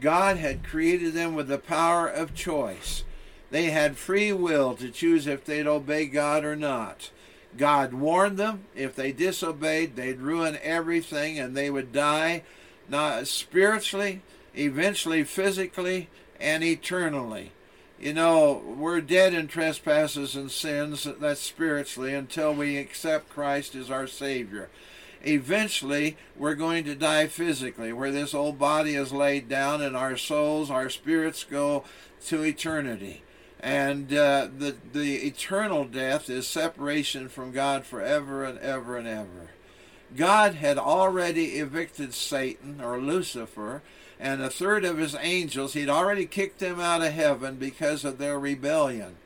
God 0.00 0.38
had 0.38 0.64
created 0.64 1.12
them 1.12 1.34
with 1.34 1.48
the 1.48 1.58
power 1.58 2.08
of 2.08 2.34
choice. 2.34 3.04
They 3.50 3.66
had 3.66 3.96
free 3.96 4.32
will 4.32 4.74
to 4.76 4.90
choose 4.90 5.26
if 5.26 5.44
they'd 5.44 5.66
obey 5.66 6.06
God 6.06 6.44
or 6.44 6.56
not. 6.56 7.10
God 7.56 7.92
warned 7.92 8.38
them 8.38 8.64
if 8.76 8.94
they 8.94 9.12
disobeyed, 9.12 9.96
they'd 9.96 10.20
ruin 10.20 10.58
everything 10.62 11.38
and 11.38 11.56
they 11.56 11.68
would 11.68 11.92
die, 11.92 12.42
not 12.88 13.26
spiritually, 13.26 14.22
eventually 14.56 15.24
physically, 15.24 16.08
and 16.40 16.62
eternally. 16.62 17.52
You 17.98 18.14
know, 18.14 18.62
we're 18.78 19.00
dead 19.00 19.34
in 19.34 19.48
trespasses 19.48 20.34
and 20.34 20.50
sins, 20.50 21.06
that's 21.18 21.40
spiritually, 21.40 22.14
until 22.14 22.54
we 22.54 22.78
accept 22.78 23.28
Christ 23.28 23.74
as 23.74 23.90
our 23.90 24.06
Savior 24.06 24.70
eventually 25.22 26.16
we're 26.36 26.54
going 26.54 26.84
to 26.84 26.94
die 26.94 27.26
physically, 27.26 27.92
where 27.92 28.10
this 28.10 28.34
old 28.34 28.58
body 28.58 28.94
is 28.94 29.12
laid 29.12 29.48
down 29.48 29.82
and 29.82 29.96
our 29.96 30.16
souls, 30.16 30.70
our 30.70 30.90
spirits 30.90 31.44
go 31.44 31.84
to 32.26 32.42
eternity. 32.42 33.22
And 33.60 34.12
uh, 34.12 34.48
the, 34.56 34.76
the 34.92 35.26
eternal 35.26 35.84
death 35.84 36.30
is 36.30 36.46
separation 36.46 37.28
from 37.28 37.52
God 37.52 37.84
forever 37.84 38.44
and 38.44 38.58
ever 38.58 38.96
and 38.96 39.06
ever. 39.06 39.50
God 40.16 40.54
had 40.54 40.78
already 40.78 41.58
evicted 41.58 42.14
Satan 42.14 42.80
or 42.80 42.98
Lucifer 42.98 43.82
and 44.18 44.42
a 44.42 44.50
third 44.50 44.84
of 44.84 44.98
his 44.98 45.14
angels. 45.20 45.74
He'd 45.74 45.88
already 45.88 46.26
kicked 46.26 46.58
them 46.58 46.80
out 46.80 47.02
of 47.02 47.12
heaven 47.12 47.56
because 47.56 48.04
of 48.04 48.18
their 48.18 48.38
rebellion. 48.38 49.16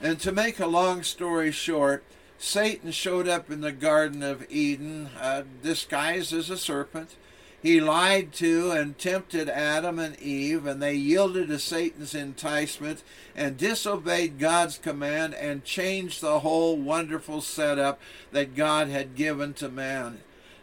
And 0.00 0.20
to 0.20 0.32
make 0.32 0.60
a 0.60 0.66
long 0.66 1.02
story 1.02 1.50
short, 1.50 2.04
Satan 2.38 2.92
showed 2.92 3.26
up 3.26 3.50
in 3.50 3.60
the 3.60 3.72
Garden 3.72 4.22
of 4.22 4.46
Eden 4.48 5.10
uh, 5.20 5.42
disguised 5.62 6.32
as 6.32 6.48
a 6.48 6.56
serpent. 6.56 7.16
He 7.60 7.80
lied 7.80 8.32
to 8.34 8.70
and 8.70 8.96
tempted 8.96 9.48
Adam 9.48 9.98
and 9.98 10.16
Eve, 10.20 10.64
and 10.64 10.80
they 10.80 10.94
yielded 10.94 11.48
to 11.48 11.58
Satan's 11.58 12.14
enticement 12.14 13.02
and 13.34 13.56
disobeyed 13.56 14.38
God's 14.38 14.78
command 14.78 15.34
and 15.34 15.64
changed 15.64 16.20
the 16.20 16.38
whole 16.38 16.76
wonderful 16.76 17.40
setup 17.40 18.00
that 18.30 18.54
God 18.54 18.86
had 18.86 19.16
given 19.16 19.54
to 19.54 19.68
man. 19.68 20.20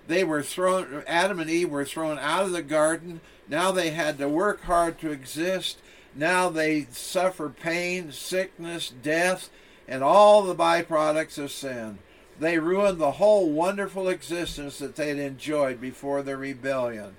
They 0.07 0.23
were 0.23 0.43
thrown, 0.43 1.03
Adam 1.05 1.41
and 1.41 1.49
Eve 1.49 1.69
were 1.69 1.83
thrown 1.83 2.17
out 2.17 2.45
of 2.45 2.51
the 2.51 2.63
garden. 2.63 3.19
Now 3.49 3.73
they 3.73 3.89
had 3.89 4.17
to 4.19 4.29
work 4.29 4.63
hard 4.63 4.97
to 5.01 5.11
exist. 5.11 5.79
Now 6.15 6.49
they 6.49 6.87
suffer 6.91 7.49
pain, 7.49 8.13
sickness, 8.13 8.89
death 8.89 9.49
and 9.87 10.03
all 10.03 10.43
the 10.43 10.55
byproducts 10.55 11.37
of 11.37 11.51
sin. 11.51 11.99
They 12.39 12.59
ruined 12.59 12.99
the 12.99 13.11
whole 13.11 13.49
wonderful 13.49 14.09
existence 14.09 14.79
that 14.79 14.95
they 14.95 15.09
had 15.09 15.19
enjoyed 15.19 15.79
before 15.79 16.21
their 16.21 16.37
rebellion. 16.37 17.15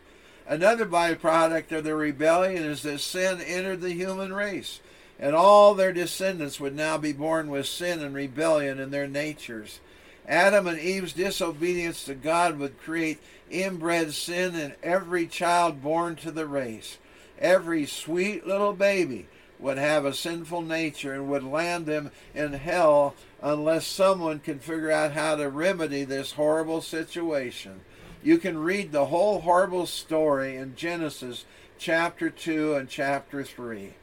Another 0.46 0.86
byproduct 0.86 1.72
of 1.72 1.84
their 1.84 1.96
rebellion 1.96 2.62
is 2.62 2.82
that 2.82 3.00
sin 3.00 3.40
entered 3.40 3.80
the 3.80 3.92
human 3.92 4.32
race, 4.32 4.80
and 5.18 5.34
all 5.34 5.74
their 5.74 5.92
descendants 5.92 6.60
would 6.60 6.76
now 6.76 6.98
be 6.98 7.12
born 7.12 7.48
with 7.50 7.66
sin 7.66 8.00
and 8.00 8.14
rebellion 8.14 8.78
in 8.78 8.90
their 8.90 9.08
natures. 9.08 9.80
Adam 10.28 10.66
and 10.66 10.78
Eve's 10.78 11.12
disobedience 11.12 12.04
to 12.04 12.14
God 12.14 12.58
would 12.58 12.80
create 12.80 13.18
inbred 13.50 14.12
sin 14.12 14.54
in 14.54 14.74
every 14.82 15.26
child 15.26 15.82
born 15.82 16.16
to 16.16 16.30
the 16.30 16.46
race. 16.46 16.98
Every 17.38 17.86
sweet 17.86 18.46
little 18.46 18.72
baby 18.72 19.26
would 19.58 19.78
have 19.78 20.04
a 20.04 20.14
sinful 20.14 20.62
nature 20.62 21.14
and 21.14 21.28
would 21.28 21.44
land 21.44 21.86
them 21.86 22.10
in 22.34 22.52
hell 22.52 23.14
unless 23.42 23.86
someone 23.86 24.38
can 24.38 24.58
figure 24.58 24.90
out 24.90 25.12
how 25.12 25.36
to 25.36 25.48
remedy 25.48 26.04
this 26.04 26.32
horrible 26.32 26.80
situation. 26.80 27.80
You 28.22 28.38
can 28.38 28.58
read 28.58 28.92
the 28.92 29.06
whole 29.06 29.40
horrible 29.40 29.86
story 29.86 30.56
in 30.56 30.74
Genesis 30.76 31.44
chapter 31.78 32.30
2 32.30 32.74
and 32.74 32.88
chapter 32.88 33.44
3. 33.44 33.94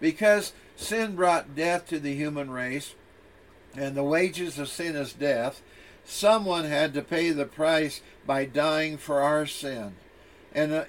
Because 0.00 0.52
sin 0.76 1.14
brought 1.14 1.54
death 1.54 1.88
to 1.88 1.98
the 1.98 2.14
human 2.14 2.50
race, 2.50 2.94
and 3.76 3.96
the 3.96 4.02
wages 4.02 4.58
of 4.58 4.68
sin 4.68 4.96
is 4.96 5.12
death, 5.12 5.62
someone 6.04 6.64
had 6.64 6.94
to 6.94 7.02
pay 7.02 7.30
the 7.30 7.44
price 7.44 8.00
by 8.26 8.44
dying 8.44 8.96
for 8.96 9.20
our 9.20 9.46
sin. 9.46 9.94
And 10.52 10.72
uh, 10.72 10.84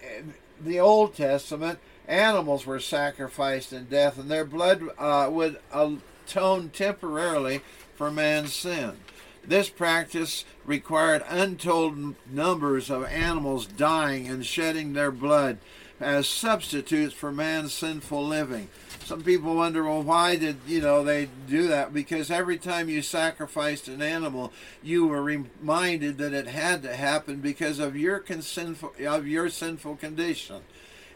the 0.59 0.79
Old 0.79 1.15
Testament 1.15 1.79
animals 2.07 2.65
were 2.65 2.79
sacrificed 2.79 3.73
in 3.73 3.85
death, 3.85 4.17
and 4.17 4.29
their 4.29 4.45
blood 4.45 4.83
uh, 4.97 5.29
would 5.31 5.59
atone 5.71 6.69
temporarily 6.69 7.61
for 7.95 8.11
man's 8.11 8.53
sin. 8.53 8.97
This 9.43 9.69
practice 9.69 10.45
required 10.65 11.23
untold 11.27 12.15
numbers 12.29 12.89
of 12.89 13.05
animals 13.05 13.65
dying 13.65 14.27
and 14.27 14.45
shedding 14.45 14.93
their 14.93 15.11
blood 15.11 15.57
as 15.99 16.27
substitutes 16.27 17.13
for 17.13 17.31
man's 17.31 17.73
sinful 17.73 18.25
living. 18.25 18.69
Some 19.03 19.23
people 19.23 19.55
wonder, 19.55 19.83
well, 19.83 20.03
why 20.03 20.35
did 20.35 20.57
you 20.67 20.81
know 20.81 21.03
they 21.03 21.27
do 21.47 21.67
that? 21.67 21.93
Because 21.93 22.31
every 22.31 22.57
time 22.57 22.87
you 22.87 23.01
sacrificed 23.01 23.87
an 23.87 24.01
animal, 24.01 24.53
you 24.81 25.07
were 25.07 25.21
reminded 25.21 26.17
that 26.17 26.33
it 26.33 26.47
had 26.47 26.81
to 26.83 26.95
happen 26.95 27.37
because 27.37 27.79
of 27.79 27.95
your 27.95 28.23
sinful 28.41 28.93
of 29.05 29.27
your 29.27 29.49
sinful 29.49 29.97
condition 29.97 30.61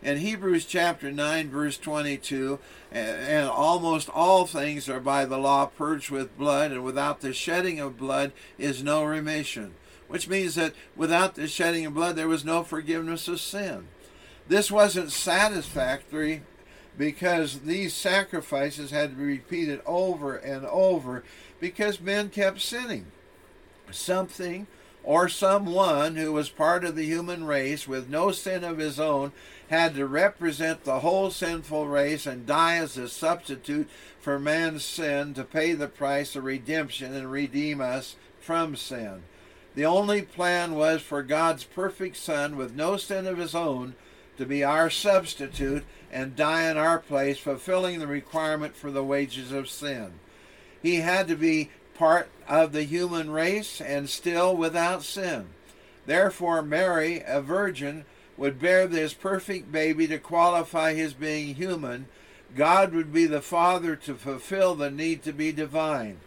in 0.06 0.18
Hebrews 0.18 0.66
chapter 0.66 1.12
9, 1.12 1.50
verse 1.50 1.80
22, 1.80 2.60
and 2.92 3.50
almost 3.50 4.08
all 4.08 4.46
things 4.46 4.88
are 4.88 5.00
by 5.00 5.26
the 5.26 5.40
law 5.40 5.66
purged 5.66 6.12
with 6.12 6.38
blood, 6.38 6.72
and 6.72 6.84
without 6.84 7.22
the 7.22 7.34
shedding 7.34 7.80
of 7.80 7.98
blood 7.98 8.32
is 8.60 8.84
no 8.84 9.04
remission. 9.04 9.74
Which 10.08 10.30
means 10.30 10.54
that 10.56 10.74
without 10.96 11.34
the 11.34 11.48
shedding 11.48 11.88
of 11.88 11.96
blood, 11.96 12.16
there 12.16 12.28
was 12.28 12.46
no 12.46 12.62
forgiveness 12.62 13.28
of 13.28 13.40
sin. 13.40 13.88
This 14.48 14.70
wasn't 14.70 15.12
satisfactory 15.12 16.44
because 16.96 17.62
these 17.62 17.96
sacrifices 17.96 18.92
had 18.92 19.10
to 19.10 19.16
be 19.16 19.24
repeated 19.24 19.82
over 19.88 20.36
and 20.36 20.68
over 20.68 21.24
because 21.60 22.00
men 22.00 22.30
kept 22.30 22.62
sinning. 22.62 23.08
Something 23.90 24.68
or 25.06 25.30
someone 25.30 26.16
who 26.16 26.34
was 26.34 26.50
part 26.50 26.84
of 26.84 26.96
the 26.96 27.06
human 27.06 27.46
race 27.46 27.88
with 27.88 28.10
no 28.10 28.32
sin 28.32 28.64
of 28.64 28.80
his 28.80 29.00
own 29.00 29.32
had 29.70 29.94
to 29.96 30.06
represent 30.06 30.84
the 30.84 31.00
whole 31.00 31.30
sinful 31.30 31.88
race 31.88 32.26
and 32.26 32.46
die 32.46 32.76
as 32.78 32.98
a 32.98 33.08
substitute 33.08 33.88
for 34.20 34.40
man's 34.40 34.84
sin 34.84 35.34
to 35.36 35.44
pay 35.44 35.74
the 35.74 35.88
price 35.88 36.36
of 36.36 36.44
redemption 36.44 37.14
and 37.14 37.32
redeem 37.32 37.80
us 37.80 38.16
from 38.40 38.76
sin. 38.76 39.22
The 39.76 39.86
only 39.86 40.24
plan 40.24 40.74
was 40.74 41.02
for 41.02 41.22
God's 41.22 41.64
perfect 41.64 42.18
Son 42.18 42.58
with 42.58 42.76
no 42.76 42.98
sin 42.98 43.28
of 43.28 43.38
his 43.38 43.54
own 43.54 43.96
to 44.38 44.46
be 44.46 44.64
our 44.64 44.90
substitute 44.90 45.84
and 46.12 46.36
die 46.36 46.70
in 46.70 46.78
our 46.78 47.00
place, 47.00 47.38
fulfilling 47.38 48.00
the 48.00 48.08
requirement 48.08 48.76
for 48.76 48.90
the 48.90 49.04
wages 49.04 49.52
of 49.52 49.70
sin. 49.70 50.14
He 50.82 50.98
had 50.98 51.28
to 51.28 51.36
be 51.36 51.70
part 51.96 52.30
of 52.48 52.72
the 52.72 52.84
human 52.84 53.30
race 53.30 53.82
and 53.82 54.10
still 54.10 54.56
without 54.56 55.04
sin. 55.04 55.48
Therefore, 56.06 56.62
Mary, 56.62 57.24
a 57.26 57.42
virgin, 57.42 58.06
would 58.38 58.60
bear 58.60 58.86
this 58.86 59.14
perfect 59.14 59.72
baby 59.72 60.08
to 60.08 60.20
qualify 60.20 60.94
his 60.94 61.14
being 61.14 61.56
human. 61.56 62.08
God 62.56 62.94
would 62.94 63.12
be 63.12 63.26
the 63.26 63.42
Father 63.42 63.96
to 63.98 64.16
fulfill 64.16 64.76
the 64.76 64.92
need 64.92 65.24
to 65.24 65.34
be 65.34 65.52
divine. 65.52 66.18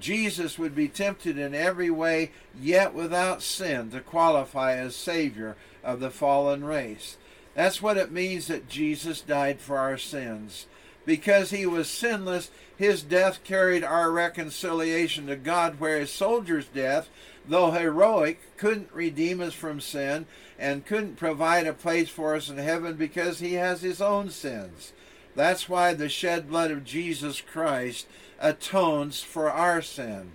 Jesus 0.00 0.58
would 0.58 0.74
be 0.74 0.88
tempted 0.88 1.38
in 1.38 1.54
every 1.54 1.90
way, 1.90 2.32
yet 2.60 2.94
without 2.94 3.42
sin, 3.42 3.90
to 3.90 4.00
qualify 4.00 4.76
as 4.76 4.94
Savior 4.94 5.56
of 5.82 6.00
the 6.00 6.10
fallen 6.10 6.64
race. 6.64 7.16
That's 7.54 7.80
what 7.80 7.96
it 7.96 8.10
means 8.10 8.48
that 8.48 8.68
Jesus 8.68 9.20
died 9.20 9.60
for 9.60 9.78
our 9.78 9.96
sins. 9.96 10.66
Because 11.04 11.50
he 11.50 11.66
was 11.66 11.88
sinless, 11.88 12.50
his 12.76 13.02
death 13.02 13.44
carried 13.44 13.84
our 13.84 14.10
reconciliation 14.10 15.26
to 15.26 15.36
God, 15.36 15.76
whereas 15.78 16.08
a 16.08 16.12
soldier's 16.12 16.66
death, 16.66 17.08
though 17.46 17.72
heroic, 17.72 18.40
couldn't 18.56 18.92
redeem 18.92 19.40
us 19.40 19.54
from 19.54 19.80
sin 19.80 20.26
and 20.58 20.86
couldn't 20.86 21.16
provide 21.16 21.66
a 21.66 21.72
place 21.72 22.08
for 22.08 22.34
us 22.34 22.48
in 22.48 22.58
heaven 22.58 22.94
because 22.94 23.40
he 23.40 23.54
has 23.54 23.82
his 23.82 24.00
own 24.00 24.30
sins. 24.30 24.92
That's 25.34 25.68
why 25.68 25.94
the 25.94 26.08
shed 26.08 26.48
blood 26.48 26.70
of 26.70 26.84
Jesus 26.84 27.40
Christ 27.40 28.06
atones 28.40 29.20
for 29.20 29.50
our 29.50 29.82
sin. 29.82 30.32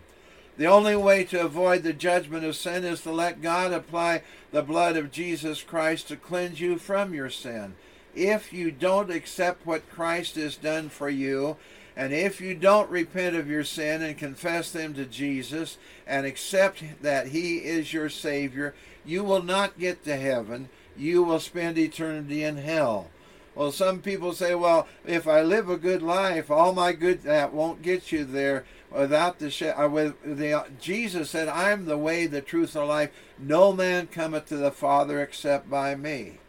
The 0.57 0.65
only 0.65 0.95
way 0.97 1.23
to 1.25 1.45
avoid 1.45 1.83
the 1.83 1.93
judgment 1.93 2.43
of 2.43 2.55
sin 2.55 2.83
is 2.83 3.01
to 3.03 3.11
let 3.11 3.41
God 3.41 3.71
apply 3.71 4.23
the 4.51 4.61
blood 4.61 4.97
of 4.97 5.09
Jesus 5.09 5.63
Christ 5.63 6.09
to 6.09 6.17
cleanse 6.17 6.59
you 6.59 6.77
from 6.77 7.13
your 7.13 7.29
sin. 7.29 7.75
If 8.15 8.51
you 8.53 8.71
don't 8.71 9.11
accept 9.11 9.65
what 9.65 9.89
Christ 9.89 10.35
has 10.35 10.55
done 10.55 10.89
for 10.89 11.09
you, 11.09 11.57
and 11.95 12.13
if 12.13 12.39
you 12.39 12.55
don't 12.55 12.89
repent 12.89 13.35
of 13.35 13.49
your 13.49 13.63
sin 13.63 14.01
and 14.01 14.17
confess 14.17 14.71
them 14.71 14.93
to 14.93 15.05
Jesus 15.05 15.77
and 16.07 16.25
accept 16.25 16.83
that 17.01 17.27
He 17.27 17.57
is 17.57 17.93
your 17.93 18.09
Savior, 18.09 18.73
you 19.05 19.23
will 19.23 19.43
not 19.43 19.79
get 19.79 20.03
to 20.05 20.15
heaven. 20.15 20.69
You 20.95 21.23
will 21.23 21.39
spend 21.39 21.77
eternity 21.77 22.43
in 22.43 22.57
hell. 22.57 23.09
Well, 23.55 23.71
some 23.71 24.01
people 24.01 24.33
say, 24.33 24.55
well, 24.55 24.87
if 25.05 25.27
I 25.27 25.41
live 25.41 25.69
a 25.69 25.77
good 25.77 26.01
life, 26.01 26.49
all 26.49 26.73
my 26.73 26.93
good 26.93 27.23
that 27.23 27.53
won't 27.53 27.81
get 27.81 28.11
you 28.11 28.23
there 28.23 28.63
without 28.91 29.39
the 29.39 29.75
uh, 29.77 29.87
with 29.87 30.15
the 30.23 30.65
Jesus 30.79 31.29
said, 31.29 31.47
"I 31.47 31.71
am 31.71 31.85
the 31.85 31.97
way, 31.97 32.25
the 32.25 32.41
truth, 32.41 32.75
and 32.75 32.83
the 32.83 32.87
life. 32.87 33.11
No 33.37 33.73
man 33.73 34.07
cometh 34.07 34.47
to 34.47 34.57
the 34.57 34.71
Father 34.71 35.21
except 35.21 35.69
by 35.69 35.95
me." 35.95 36.39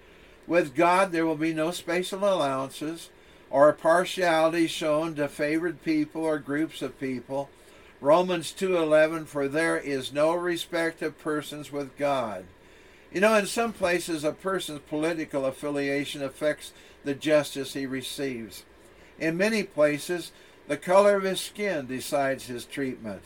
With 0.50 0.74
God, 0.74 1.12
there 1.12 1.24
will 1.24 1.36
be 1.36 1.54
no 1.54 1.70
spatial 1.70 2.24
allowances 2.24 3.08
or 3.50 3.72
partiality 3.72 4.66
shown 4.66 5.14
to 5.14 5.28
favored 5.28 5.84
people 5.84 6.24
or 6.24 6.40
groups 6.40 6.82
of 6.82 6.98
people. 6.98 7.48
Romans 8.00 8.50
2:11 8.50 9.26
for 9.26 9.46
there 9.46 9.76
is 9.76 10.12
no 10.12 10.34
respect 10.34 11.02
of 11.02 11.20
persons 11.20 11.70
with 11.70 11.96
God. 11.96 12.46
You 13.12 13.20
know, 13.20 13.36
in 13.36 13.46
some 13.46 13.72
places 13.72 14.24
a 14.24 14.32
person's 14.32 14.80
political 14.88 15.46
affiliation 15.46 16.20
affects 16.20 16.72
the 17.04 17.14
justice 17.14 17.74
he 17.74 17.86
receives. 17.86 18.64
In 19.20 19.36
many 19.36 19.62
places, 19.62 20.32
the 20.66 20.76
color 20.76 21.14
of 21.14 21.22
his 21.22 21.40
skin 21.40 21.86
decides 21.86 22.46
his 22.46 22.64
treatment. 22.64 23.22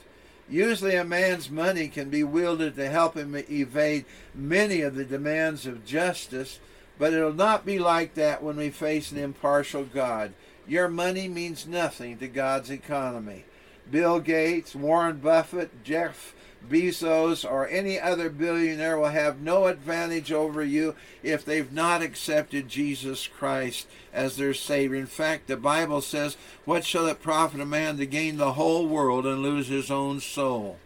Usually, 0.47 0.95
a 0.95 1.05
man's 1.05 1.49
money 1.49 1.89
can 1.89 2.11
be 2.11 2.23
wielded 2.23 2.77
to 2.77 2.91
help 2.91 3.17
him 3.17 3.35
evade 3.35 4.05
many 4.35 4.83
of 4.83 4.95
the 4.95 5.07
demands 5.07 5.65
of 5.65 5.87
justice, 5.87 6.59
but 6.99 7.13
it'll 7.13 7.33
not 7.33 7.67
be 7.67 7.79
like 7.79 8.15
that 8.15 8.43
when 8.43 8.57
we 8.57 8.71
face 8.71 9.11
an 9.13 9.19
impartial 9.19 9.85
God. 9.85 10.33
Your 10.67 10.89
money 10.89 11.29
means 11.29 11.67
nothing 11.67 12.19
to 12.19 12.29
God's 12.29 12.71
economy. 12.71 13.45
Bill 13.91 14.21
Gates, 14.21 14.75
Warren 14.75 15.19
Buffett, 15.19 15.85
Jeff 15.85 16.35
Bezos, 16.69 17.49
or 17.49 17.69
any 17.69 18.01
other 18.01 18.31
billionaire 18.31 18.99
will 18.99 19.09
have 19.09 19.41
no 19.41 19.67
advantage 19.67 20.33
over 20.33 20.65
you 20.65 20.95
if 21.23 21.45
they've 21.45 21.73
not 21.73 22.01
accepted 22.01 22.69
Jesus 22.69 23.27
Christ 23.27 23.87
as 24.13 24.37
their 24.37 24.55
Savior. 24.55 24.97
In 24.97 25.07
fact, 25.07 25.47
the 25.47 25.57
Bible 25.57 26.01
says, 26.01 26.37
What 26.65 26.85
shall 26.85 27.07
it 27.07 27.23
profit 27.23 27.61
a 27.61 27.67
man 27.67 27.99
to 27.99 28.07
gain 28.07 28.39
the 28.39 28.55
whole 28.55 28.87
world 28.87 29.27
and 29.27 29.43
lose 29.43 29.69
his 29.69 29.91
own 29.91 30.21
soul? 30.21 30.79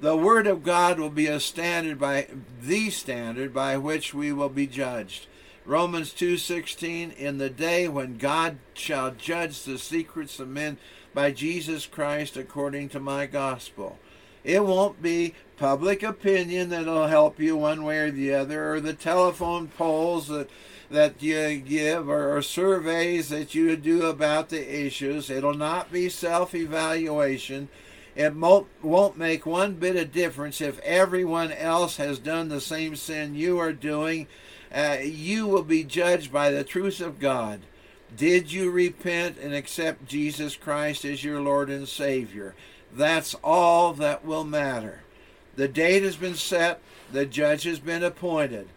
The 0.00 0.16
Word 0.16 0.46
of 0.46 0.64
God 0.64 0.98
will 0.98 1.10
be 1.10 1.28
a 1.28 1.38
standard 1.38 2.00
by 2.00 2.26
the 2.60 2.90
standard 2.90 3.54
by 3.54 3.76
which 3.76 4.12
we 4.12 4.32
will 4.32 4.48
be 4.48 4.66
judged. 4.66 5.26
Romans 5.64 6.12
2:16 6.12 7.12
in 7.12 7.38
the 7.38 7.48
day 7.48 7.88
when 7.88 8.18
God 8.18 8.58
shall 8.74 9.12
judge 9.12 9.62
the 9.62 9.78
secrets 9.78 10.38
of 10.40 10.48
men 10.48 10.78
by 11.14 11.30
Jesus 11.30 11.86
Christ 11.86 12.36
according 12.36 12.88
to 12.90 13.00
my 13.00 13.26
gospel. 13.26 13.98
It 14.42 14.64
won't 14.64 15.00
be 15.00 15.34
public 15.56 16.02
opinion 16.02 16.68
that'll 16.68 17.06
help 17.06 17.38
you 17.38 17.56
one 17.56 17.82
way 17.84 17.98
or 17.98 18.10
the 18.10 18.34
other, 18.34 18.74
or 18.74 18.80
the 18.80 18.92
telephone 18.92 19.68
polls 19.68 20.28
that 20.28 20.50
that 20.90 21.22
you 21.22 21.56
give, 21.56 22.08
or, 22.08 22.36
or 22.36 22.42
surveys 22.42 23.30
that 23.30 23.54
you 23.54 23.74
do 23.76 24.02
about 24.02 24.50
the 24.50 24.84
issues. 24.84 25.30
It'll 25.30 25.54
not 25.54 25.90
be 25.90 26.08
self-evaluation. 26.10 27.68
It 28.16 28.34
won't, 28.36 29.18
make 29.18 29.44
one 29.44 29.74
bit 29.74 29.96
of 29.96 30.12
difference 30.12 30.60
if 30.60 30.78
everyone 30.80 31.50
else 31.50 31.96
has 31.96 32.18
done 32.18 32.48
the 32.48 32.60
same 32.60 32.94
sin 32.94 33.34
you 33.34 33.58
are 33.58 33.72
doing. 33.72 34.28
Uh, 34.72 34.98
you 35.02 35.46
will 35.46 35.64
be 35.64 35.84
judged 35.84 36.32
by 36.32 36.50
the 36.50 36.64
truth 36.64 37.00
of 37.00 37.18
God. 37.18 37.60
Did 38.16 38.52
you 38.52 38.70
repent 38.70 39.38
and 39.38 39.52
accept 39.52 40.06
Jesus 40.06 40.56
Christ 40.56 41.04
as 41.04 41.24
your 41.24 41.40
Lord 41.40 41.70
and 41.70 41.88
Savior? 41.88 42.54
That's 42.92 43.34
all 43.42 43.92
that 43.94 44.24
will 44.24 44.44
matter. 44.44 45.02
The 45.56 45.68
date 45.68 46.02
has 46.04 46.16
been 46.16 46.34
set, 46.34 46.80
the 47.12 47.26
judge 47.26 47.64
has 47.64 47.80
been 47.80 48.04
appointed. 48.04 48.68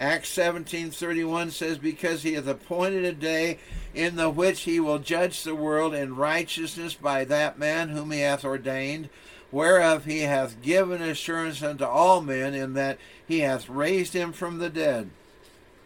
Acts 0.00 0.30
17:31 0.30 1.50
says 1.50 1.76
because 1.76 2.22
he 2.22 2.32
hath 2.32 2.46
appointed 2.46 3.04
a 3.04 3.12
day 3.12 3.58
in 3.94 4.16
the 4.16 4.30
which 4.30 4.62
he 4.62 4.80
will 4.80 4.98
judge 4.98 5.42
the 5.42 5.54
world 5.54 5.92
in 5.94 6.16
righteousness 6.16 6.94
by 6.94 7.22
that 7.24 7.58
man 7.58 7.90
whom 7.90 8.10
he 8.10 8.20
hath 8.20 8.42
ordained, 8.42 9.10
whereof 9.52 10.06
he 10.06 10.20
hath 10.20 10.62
given 10.62 11.02
assurance 11.02 11.62
unto 11.62 11.84
all 11.84 12.22
men 12.22 12.54
in 12.54 12.72
that 12.72 12.96
he 13.28 13.40
hath 13.40 13.68
raised 13.68 14.14
him 14.14 14.32
from 14.32 14.56
the 14.56 14.70
dead. 14.70 15.10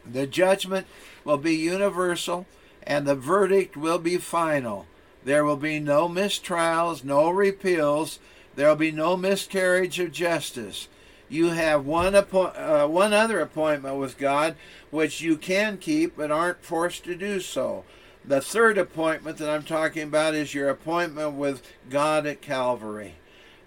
The 0.07 0.29
judgment 0.29 0.87
will 1.25 1.39
be 1.39 1.57
universal 1.57 2.47
and 2.85 3.07
the 3.07 3.17
verdict 3.17 3.77
will 3.77 3.99
be 3.99 4.19
final. 4.19 4.87
There 5.25 5.45
will 5.45 5.57
be 5.57 5.81
no 5.81 6.09
mistrials, 6.09 7.03
no 7.03 7.31
repeals. 7.31 8.21
There 8.55 8.69
will 8.69 8.77
be 8.77 8.93
no 8.93 9.17
miscarriage 9.17 9.99
of 9.99 10.13
justice. 10.13 10.87
You 11.35 11.49
have 11.49 11.85
one 11.85 12.13
appo- 12.13 12.55
uh, 12.57 12.87
one 12.87 13.13
other 13.13 13.41
appointment 13.41 13.97
with 13.97 14.19
God, 14.19 14.55
which 14.93 15.21
you 15.21 15.37
can 15.37 15.79
keep 15.79 16.17
but 16.17 16.31
aren't 16.31 16.65
forced 16.65 17.03
to 17.07 17.17
do 17.17 17.41
so. 17.41 17.83
The 18.25 18.41
third 18.41 18.79
appointment 18.79 19.39
that 19.39 19.51
I'm 19.51 19.65
talking 19.65 20.05
about 20.05 20.37
is 20.37 20.55
your 20.55 20.69
appointment 20.69 21.33
with 21.33 21.61
God 21.91 22.25
at 22.25 22.41
Calvary. 22.41 23.17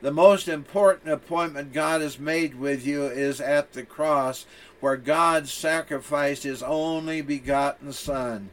The 0.01 0.13
most 0.13 0.47
important 0.47 1.11
appointment 1.11 1.73
God 1.73 1.99
has 1.99 2.17
made 2.17 2.55
with 2.57 2.87
you 2.87 3.03
is 3.03 3.41
at 3.41 3.73
the 3.73 3.83
cross, 3.83 4.45
where 4.79 4.95
God 4.95 5.49
sacrificed 5.49 6.43
his 6.43 6.63
only 6.63 7.19
begotten 7.19 7.91
Son. 7.91 8.49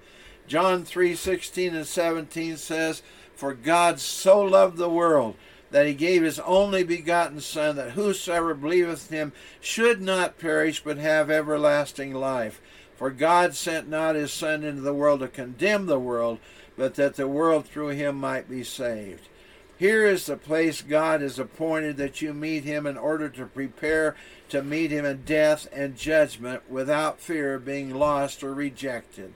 John 0.48 0.85
3:16 0.85 1.72
and 1.72 1.87
17 1.87 2.57
says, 2.57 3.03
"For 3.37 3.55
God 3.55 4.00
so 4.00 4.40
loved 4.40 4.77
the 4.77 4.90
world 4.90 5.37
that 5.70 5.87
he 5.87 5.94
gave 5.94 6.22
his 6.22 6.38
only 6.40 6.85
begotten 6.85 7.40
Son, 7.40 7.77
that 7.77 7.92
whosoever 7.92 8.55
believeth 8.55 9.11
him 9.11 9.33
should 9.61 10.00
not 10.00 10.38
perish, 10.38 10.83
but 10.85 10.98
have 10.98 11.31
everlasting 11.31 12.14
life. 12.14 12.61
For 12.96 13.11
God 13.11 13.55
sent 13.55 13.88
not 13.88 14.14
his 14.14 14.33
Son 14.33 14.62
into 14.62 14.83
the 14.83 14.94
world 14.94 15.20
to 15.20 15.29
condemn 15.29 15.87
the 15.87 15.98
world, 15.98 16.38
but 16.77 16.94
that 16.94 17.16
the 17.16 17.29
world 17.29 17.66
through 17.66 17.88
him 17.88 18.16
might 18.16 18.48
be 18.48 18.62
saved." 18.62 19.29
Here 19.77 20.07
is 20.07 20.27
the 20.27 20.37
place 20.37 20.83
God 20.83 21.20
has 21.20 21.38
appointed 21.38 21.96
that 21.96 22.22
you 22.22 22.33
meet 22.33 22.62
him 22.62 22.87
in 22.87 22.96
order 22.96 23.29
to 23.31 23.46
prepare 23.46 24.14
to 24.48 24.62
meet 24.62 24.92
him 24.92 25.05
in 25.05 25.22
death 25.24 25.66
and 25.72 25.96
judgment 25.96 26.62
without 26.70 27.20
fear 27.20 27.55
of 27.55 27.64
being 27.64 27.92
lost 27.92 28.44
or 28.44 28.55
rejected. 28.55 29.35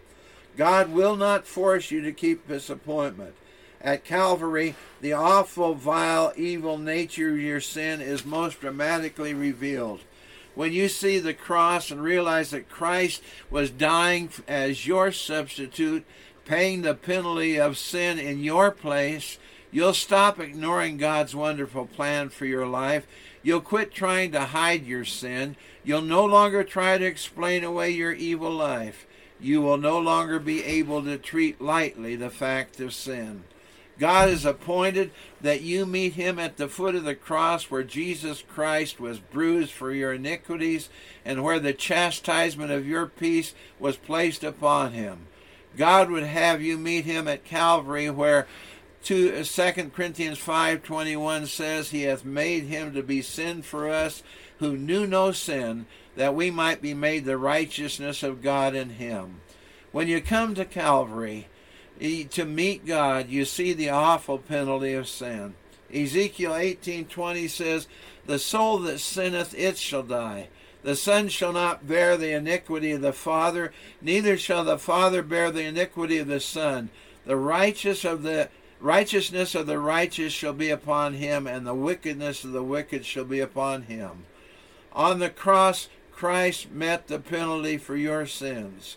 God 0.56 0.92
will 0.92 1.16
not 1.16 1.46
force 1.46 1.90
you 1.90 2.00
to 2.02 2.12
keep 2.12 2.46
this 2.46 2.70
appointment. 2.70 3.34
At 3.80 4.04
Calvary, 4.04 4.74
the 5.00 5.12
awful, 5.12 5.74
vile, 5.74 6.32
evil 6.36 6.78
nature 6.78 7.30
of 7.30 7.40
your 7.40 7.60
sin 7.60 8.00
is 8.00 8.24
most 8.24 8.60
dramatically 8.60 9.34
revealed. 9.34 10.00
When 10.54 10.72
you 10.72 10.88
see 10.88 11.18
the 11.18 11.34
cross 11.34 11.90
and 11.90 12.02
realize 12.02 12.50
that 12.50 12.68
Christ 12.68 13.22
was 13.50 13.70
dying 13.70 14.30
as 14.48 14.86
your 14.86 15.12
substitute, 15.12 16.04
paying 16.44 16.82
the 16.82 16.94
penalty 16.94 17.60
of 17.60 17.78
sin 17.78 18.18
in 18.18 18.42
your 18.42 18.72
place, 18.72 19.38
You'll 19.70 19.94
stop 19.94 20.40
ignoring 20.40 20.96
God's 20.96 21.34
wonderful 21.34 21.86
plan 21.86 22.30
for 22.30 22.46
your 22.46 22.66
life. 22.66 23.06
You'll 23.42 23.60
quit 23.60 23.92
trying 23.92 24.32
to 24.32 24.40
hide 24.40 24.86
your 24.86 25.04
sin. 25.04 25.56
You'll 25.84 26.00
no 26.00 26.24
longer 26.24 26.64
try 26.64 26.96
to 26.96 27.04
explain 27.04 27.64
away 27.64 27.90
your 27.90 28.12
evil 28.12 28.50
life. 28.50 29.06
You 29.38 29.60
will 29.60 29.76
no 29.76 29.98
longer 29.98 30.38
be 30.38 30.64
able 30.64 31.04
to 31.04 31.18
treat 31.18 31.60
lightly 31.60 32.16
the 32.16 32.30
fact 32.30 32.80
of 32.80 32.94
sin. 32.94 33.44
God 33.98 34.28
has 34.28 34.44
appointed 34.44 35.10
that 35.40 35.62
you 35.62 35.84
meet 35.84 36.14
him 36.14 36.38
at 36.38 36.56
the 36.56 36.68
foot 36.68 36.94
of 36.94 37.04
the 37.04 37.14
cross 37.14 37.64
where 37.64 37.82
Jesus 37.82 38.42
Christ 38.46 39.00
was 39.00 39.18
bruised 39.18 39.72
for 39.72 39.92
your 39.92 40.12
iniquities 40.12 40.88
and 41.24 41.42
where 41.42 41.58
the 41.58 41.72
chastisement 41.72 42.70
of 42.70 42.86
your 42.86 43.06
peace 43.06 43.54
was 43.78 43.96
placed 43.96 44.44
upon 44.44 44.92
him. 44.92 45.26
God 45.76 46.10
would 46.10 46.24
have 46.24 46.62
you 46.62 46.78
meet 46.78 47.04
him 47.04 47.28
at 47.28 47.44
Calvary 47.44 48.08
where 48.10 48.46
Two, 49.02 49.44
2 49.44 49.62
uh, 49.62 49.72
Corinthians 49.94 50.38
5:21 50.38 51.46
says 51.46 51.90
he 51.90 52.02
hath 52.02 52.24
made 52.24 52.64
him 52.64 52.92
to 52.94 53.02
be 53.02 53.22
sin 53.22 53.62
for 53.62 53.88
us 53.88 54.22
who 54.58 54.76
knew 54.76 55.06
no 55.06 55.30
sin 55.30 55.86
that 56.16 56.34
we 56.34 56.50
might 56.50 56.82
be 56.82 56.94
made 56.94 57.24
the 57.24 57.38
righteousness 57.38 58.22
of 58.22 58.42
God 58.42 58.74
in 58.74 58.90
him. 58.90 59.40
When 59.92 60.08
you 60.08 60.20
come 60.20 60.54
to 60.56 60.64
Calvary 60.64 61.46
to 61.98 62.44
meet 62.44 62.86
God, 62.86 63.28
you 63.28 63.44
see 63.44 63.72
the 63.72 63.90
awful 63.90 64.38
penalty 64.38 64.94
of 64.94 65.08
sin. 65.08 65.54
Ezekiel 65.92 66.54
18:20 66.54 67.48
says, 67.48 67.86
"The 68.26 68.38
soul 68.38 68.78
that 68.80 69.00
sinneth 69.00 69.54
it 69.54 69.78
shall 69.78 70.02
die." 70.02 70.48
The 70.82 70.96
son 70.96 71.28
shall 71.28 71.52
not 71.52 71.88
bear 71.88 72.16
the 72.16 72.30
iniquity 72.30 72.92
of 72.92 73.00
the 73.00 73.12
father, 73.12 73.72
neither 74.00 74.38
shall 74.38 74.64
the 74.64 74.78
father 74.78 75.22
bear 75.22 75.50
the 75.50 75.64
iniquity 75.64 76.18
of 76.18 76.28
the 76.28 76.40
son. 76.40 76.90
The 77.26 77.36
righteous 77.36 78.04
of 78.04 78.22
the 78.22 78.48
Righteousness 78.80 79.56
of 79.56 79.66
the 79.66 79.80
righteous 79.80 80.32
shall 80.32 80.52
be 80.52 80.70
upon 80.70 81.14
him, 81.14 81.48
and 81.48 81.66
the 81.66 81.74
wickedness 81.74 82.44
of 82.44 82.52
the 82.52 82.62
wicked 82.62 83.04
shall 83.04 83.24
be 83.24 83.40
upon 83.40 83.82
him. 83.82 84.24
On 84.92 85.18
the 85.18 85.30
cross, 85.30 85.88
Christ 86.12 86.70
met 86.70 87.08
the 87.08 87.18
penalty 87.18 87.76
for 87.76 87.96
your 87.96 88.24
sins. 88.26 88.96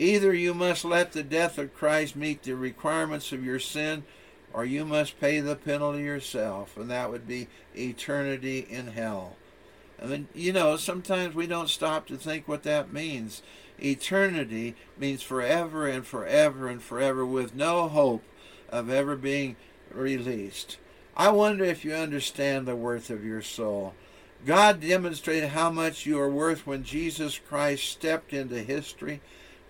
Either 0.00 0.32
you 0.32 0.54
must 0.54 0.82
let 0.82 1.12
the 1.12 1.22
death 1.22 1.58
of 1.58 1.74
Christ 1.74 2.16
meet 2.16 2.42
the 2.42 2.56
requirements 2.56 3.32
of 3.32 3.44
your 3.44 3.58
sin, 3.58 4.04
or 4.50 4.64
you 4.64 4.86
must 4.86 5.20
pay 5.20 5.40
the 5.40 5.54
penalty 5.54 6.00
yourself, 6.00 6.74
and 6.78 6.90
that 6.90 7.10
would 7.10 7.28
be 7.28 7.48
eternity 7.76 8.66
in 8.70 8.86
hell. 8.86 9.36
And 9.98 10.10
then, 10.10 10.28
you 10.34 10.54
know, 10.54 10.78
sometimes 10.78 11.34
we 11.34 11.46
don't 11.46 11.68
stop 11.68 12.06
to 12.06 12.16
think 12.16 12.48
what 12.48 12.62
that 12.62 12.90
means. 12.90 13.42
Eternity 13.78 14.74
means 14.96 15.20
forever 15.22 15.86
and 15.86 16.06
forever 16.06 16.66
and 16.68 16.82
forever 16.82 17.26
with 17.26 17.54
no 17.54 17.86
hope 17.86 18.24
of 18.70 18.88
ever 18.88 19.16
being 19.16 19.56
released. 19.92 20.78
I 21.14 21.28
wonder 21.28 21.64
if 21.64 21.84
you 21.84 21.92
understand 21.92 22.66
the 22.66 22.74
worth 22.74 23.10
of 23.10 23.22
your 23.22 23.42
soul. 23.42 23.92
God 24.46 24.80
demonstrated 24.80 25.50
how 25.50 25.68
much 25.68 26.06
you 26.06 26.18
are 26.18 26.30
worth 26.30 26.66
when 26.66 26.84
Jesus 26.84 27.38
Christ 27.38 27.84
stepped 27.86 28.32
into 28.32 28.62
history, 28.62 29.20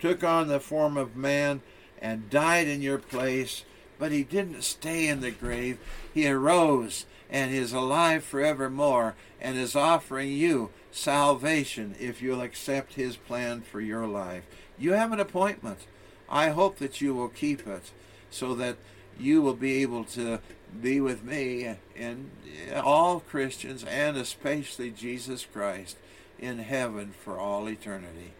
took 0.01 0.23
on 0.23 0.47
the 0.47 0.59
form 0.59 0.97
of 0.97 1.15
man, 1.15 1.61
and 2.01 2.29
died 2.29 2.67
in 2.67 2.81
your 2.81 2.97
place. 2.97 3.63
But 3.99 4.11
he 4.11 4.23
didn't 4.23 4.63
stay 4.63 5.07
in 5.07 5.21
the 5.21 5.31
grave. 5.31 5.77
He 6.11 6.27
arose 6.27 7.05
and 7.29 7.53
is 7.53 7.71
alive 7.71 8.23
forevermore 8.23 9.15
and 9.39 9.57
is 9.57 9.75
offering 9.75 10.31
you 10.31 10.71
salvation 10.91 11.95
if 11.99 12.21
you'll 12.21 12.41
accept 12.41 12.95
his 12.95 13.15
plan 13.15 13.61
for 13.61 13.79
your 13.79 14.07
life. 14.07 14.43
You 14.77 14.93
have 14.93 15.11
an 15.11 15.19
appointment. 15.19 15.79
I 16.27 16.49
hope 16.49 16.79
that 16.79 16.99
you 16.99 17.13
will 17.13 17.29
keep 17.29 17.67
it 17.67 17.91
so 18.29 18.55
that 18.55 18.77
you 19.19 19.41
will 19.41 19.53
be 19.53 19.81
able 19.81 20.03
to 20.05 20.39
be 20.81 20.99
with 20.99 21.23
me 21.23 21.75
and 21.95 22.31
all 22.75 23.19
Christians 23.19 23.83
and 23.83 24.17
especially 24.17 24.89
Jesus 24.89 25.45
Christ 25.45 25.97
in 26.39 26.59
heaven 26.59 27.13
for 27.23 27.37
all 27.37 27.69
eternity. 27.69 28.33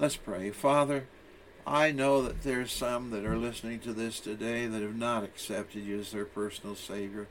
Let's 0.00 0.16
pray. 0.16 0.48
Father, 0.50 1.04
I 1.66 1.92
know 1.92 2.22
that 2.22 2.40
there's 2.40 2.72
some 2.72 3.10
that 3.10 3.26
are 3.26 3.36
listening 3.36 3.80
to 3.80 3.92
this 3.92 4.18
today 4.18 4.66
that 4.66 4.80
have 4.80 4.96
not 4.96 5.24
accepted 5.24 5.84
you 5.84 6.00
as 6.00 6.10
their 6.10 6.24
personal 6.24 6.74
Savior. 6.74 7.26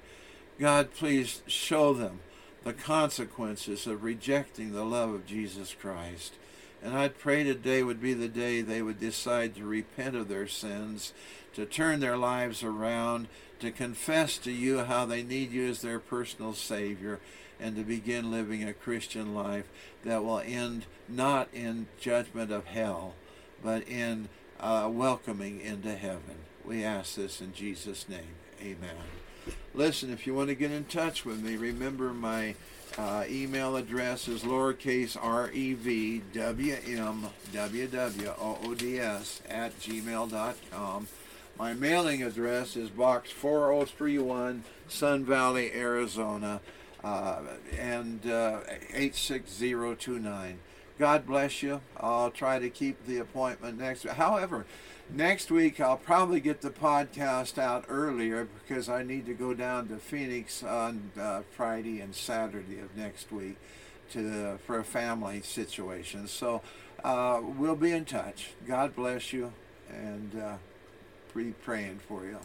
God, 0.59 0.93
please 0.93 1.41
show 1.47 1.95
them 1.95 2.19
the 2.63 2.73
consequences 2.73 3.87
of 3.87 4.03
rejecting 4.03 4.71
the 4.71 4.85
love 4.85 5.09
of 5.09 5.25
Jesus 5.25 5.73
Christ. 5.73 6.35
And 6.83 6.95
I'd 6.95 7.17
pray 7.17 7.43
today 7.43 7.81
would 7.81 7.99
be 7.99 8.13
the 8.13 8.27
day 8.27 8.61
they 8.61 8.83
would 8.83 8.99
decide 8.99 9.55
to 9.55 9.65
repent 9.65 10.15
of 10.15 10.27
their 10.27 10.47
sins, 10.47 11.11
to 11.55 11.65
turn 11.65 12.01
their 12.01 12.17
lives 12.17 12.61
around, 12.61 13.29
to 13.61 13.71
confess 13.71 14.37
to 14.37 14.51
you 14.51 14.83
how 14.83 15.07
they 15.07 15.23
need 15.23 15.51
you 15.51 15.67
as 15.67 15.81
their 15.81 15.99
personal 15.99 16.53
Savior, 16.53 17.19
and 17.59 17.75
to 17.75 17.83
begin 17.83 18.31
living 18.31 18.63
a 18.63 18.73
Christian 18.73 19.33
life 19.33 19.67
that 20.03 20.23
will 20.23 20.39
end 20.39 20.85
not 21.07 21.49
in 21.53 21.87
judgment 21.99 22.51
of 22.51 22.65
hell, 22.65 23.15
but 23.63 23.87
in 23.87 24.29
uh, 24.59 24.89
welcoming 24.91 25.59
into 25.61 25.95
heaven. 25.95 26.45
We 26.63 26.83
ask 26.83 27.15
this 27.15 27.41
in 27.41 27.53
Jesus' 27.53 28.07
name. 28.07 28.35
Amen. 28.61 28.95
Listen, 29.73 30.11
if 30.11 30.27
you 30.27 30.33
want 30.33 30.49
to 30.49 30.55
get 30.55 30.71
in 30.71 30.85
touch 30.85 31.25
with 31.25 31.41
me, 31.41 31.55
remember 31.55 32.13
my 32.13 32.55
uh, 32.97 33.23
email 33.29 33.75
address 33.75 34.27
is 34.27 34.43
lowercase 34.43 35.17
r 35.21 35.49
e 35.51 35.73
v 35.73 36.21
w 36.33 36.77
m 36.85 37.29
w 37.53 37.87
w 37.87 38.29
o 38.39 38.57
o 38.63 38.73
d 38.73 38.99
s 38.99 39.41
at 39.47 39.79
gmail.com. 39.79 41.07
My 41.57 41.73
mailing 41.73 42.23
address 42.23 42.75
is 42.75 42.89
Box 42.89 43.31
4031, 43.31 44.63
Sun 44.87 45.25
Valley, 45.25 45.71
Arizona, 45.73 46.61
uh, 47.03 47.41
and 47.77 48.25
uh, 48.25 48.61
86029. 48.93 50.59
God 50.97 51.25
bless 51.25 51.63
you. 51.63 51.79
I'll 51.97 52.31
try 52.31 52.59
to 52.59 52.69
keep 52.69 53.05
the 53.05 53.17
appointment 53.17 53.79
next. 53.79 54.05
However, 54.05 54.65
next 55.09 55.49
week 55.49 55.79
I'll 55.79 55.97
probably 55.97 56.41
get 56.41 56.59
the 56.59 56.71
podcast 56.71 57.57
out 57.57 57.85
earlier 57.87 58.45
because 58.45 58.89
I 58.89 59.03
need 59.03 59.25
to 59.27 59.33
go 59.33 59.53
down 59.53 59.87
to 59.87 59.97
Phoenix 59.97 60.61
on 60.61 61.11
uh, 61.19 61.43
Friday 61.55 62.01
and 62.01 62.13
Saturday 62.13 62.79
of 62.79 62.95
next 62.97 63.31
week 63.31 63.55
to 64.11 64.57
for 64.65 64.79
a 64.79 64.83
family 64.83 65.41
situation. 65.41 66.27
So 66.27 66.61
uh, 67.03 67.41
we'll 67.41 67.75
be 67.75 67.91
in 67.91 68.03
touch. 68.03 68.51
God 68.67 68.95
bless 68.95 69.31
you, 69.31 69.53
and 69.89 70.39
uh, 70.39 70.55
be 71.33 71.51
praying 71.51 71.99
for 71.99 72.25
you. 72.25 72.39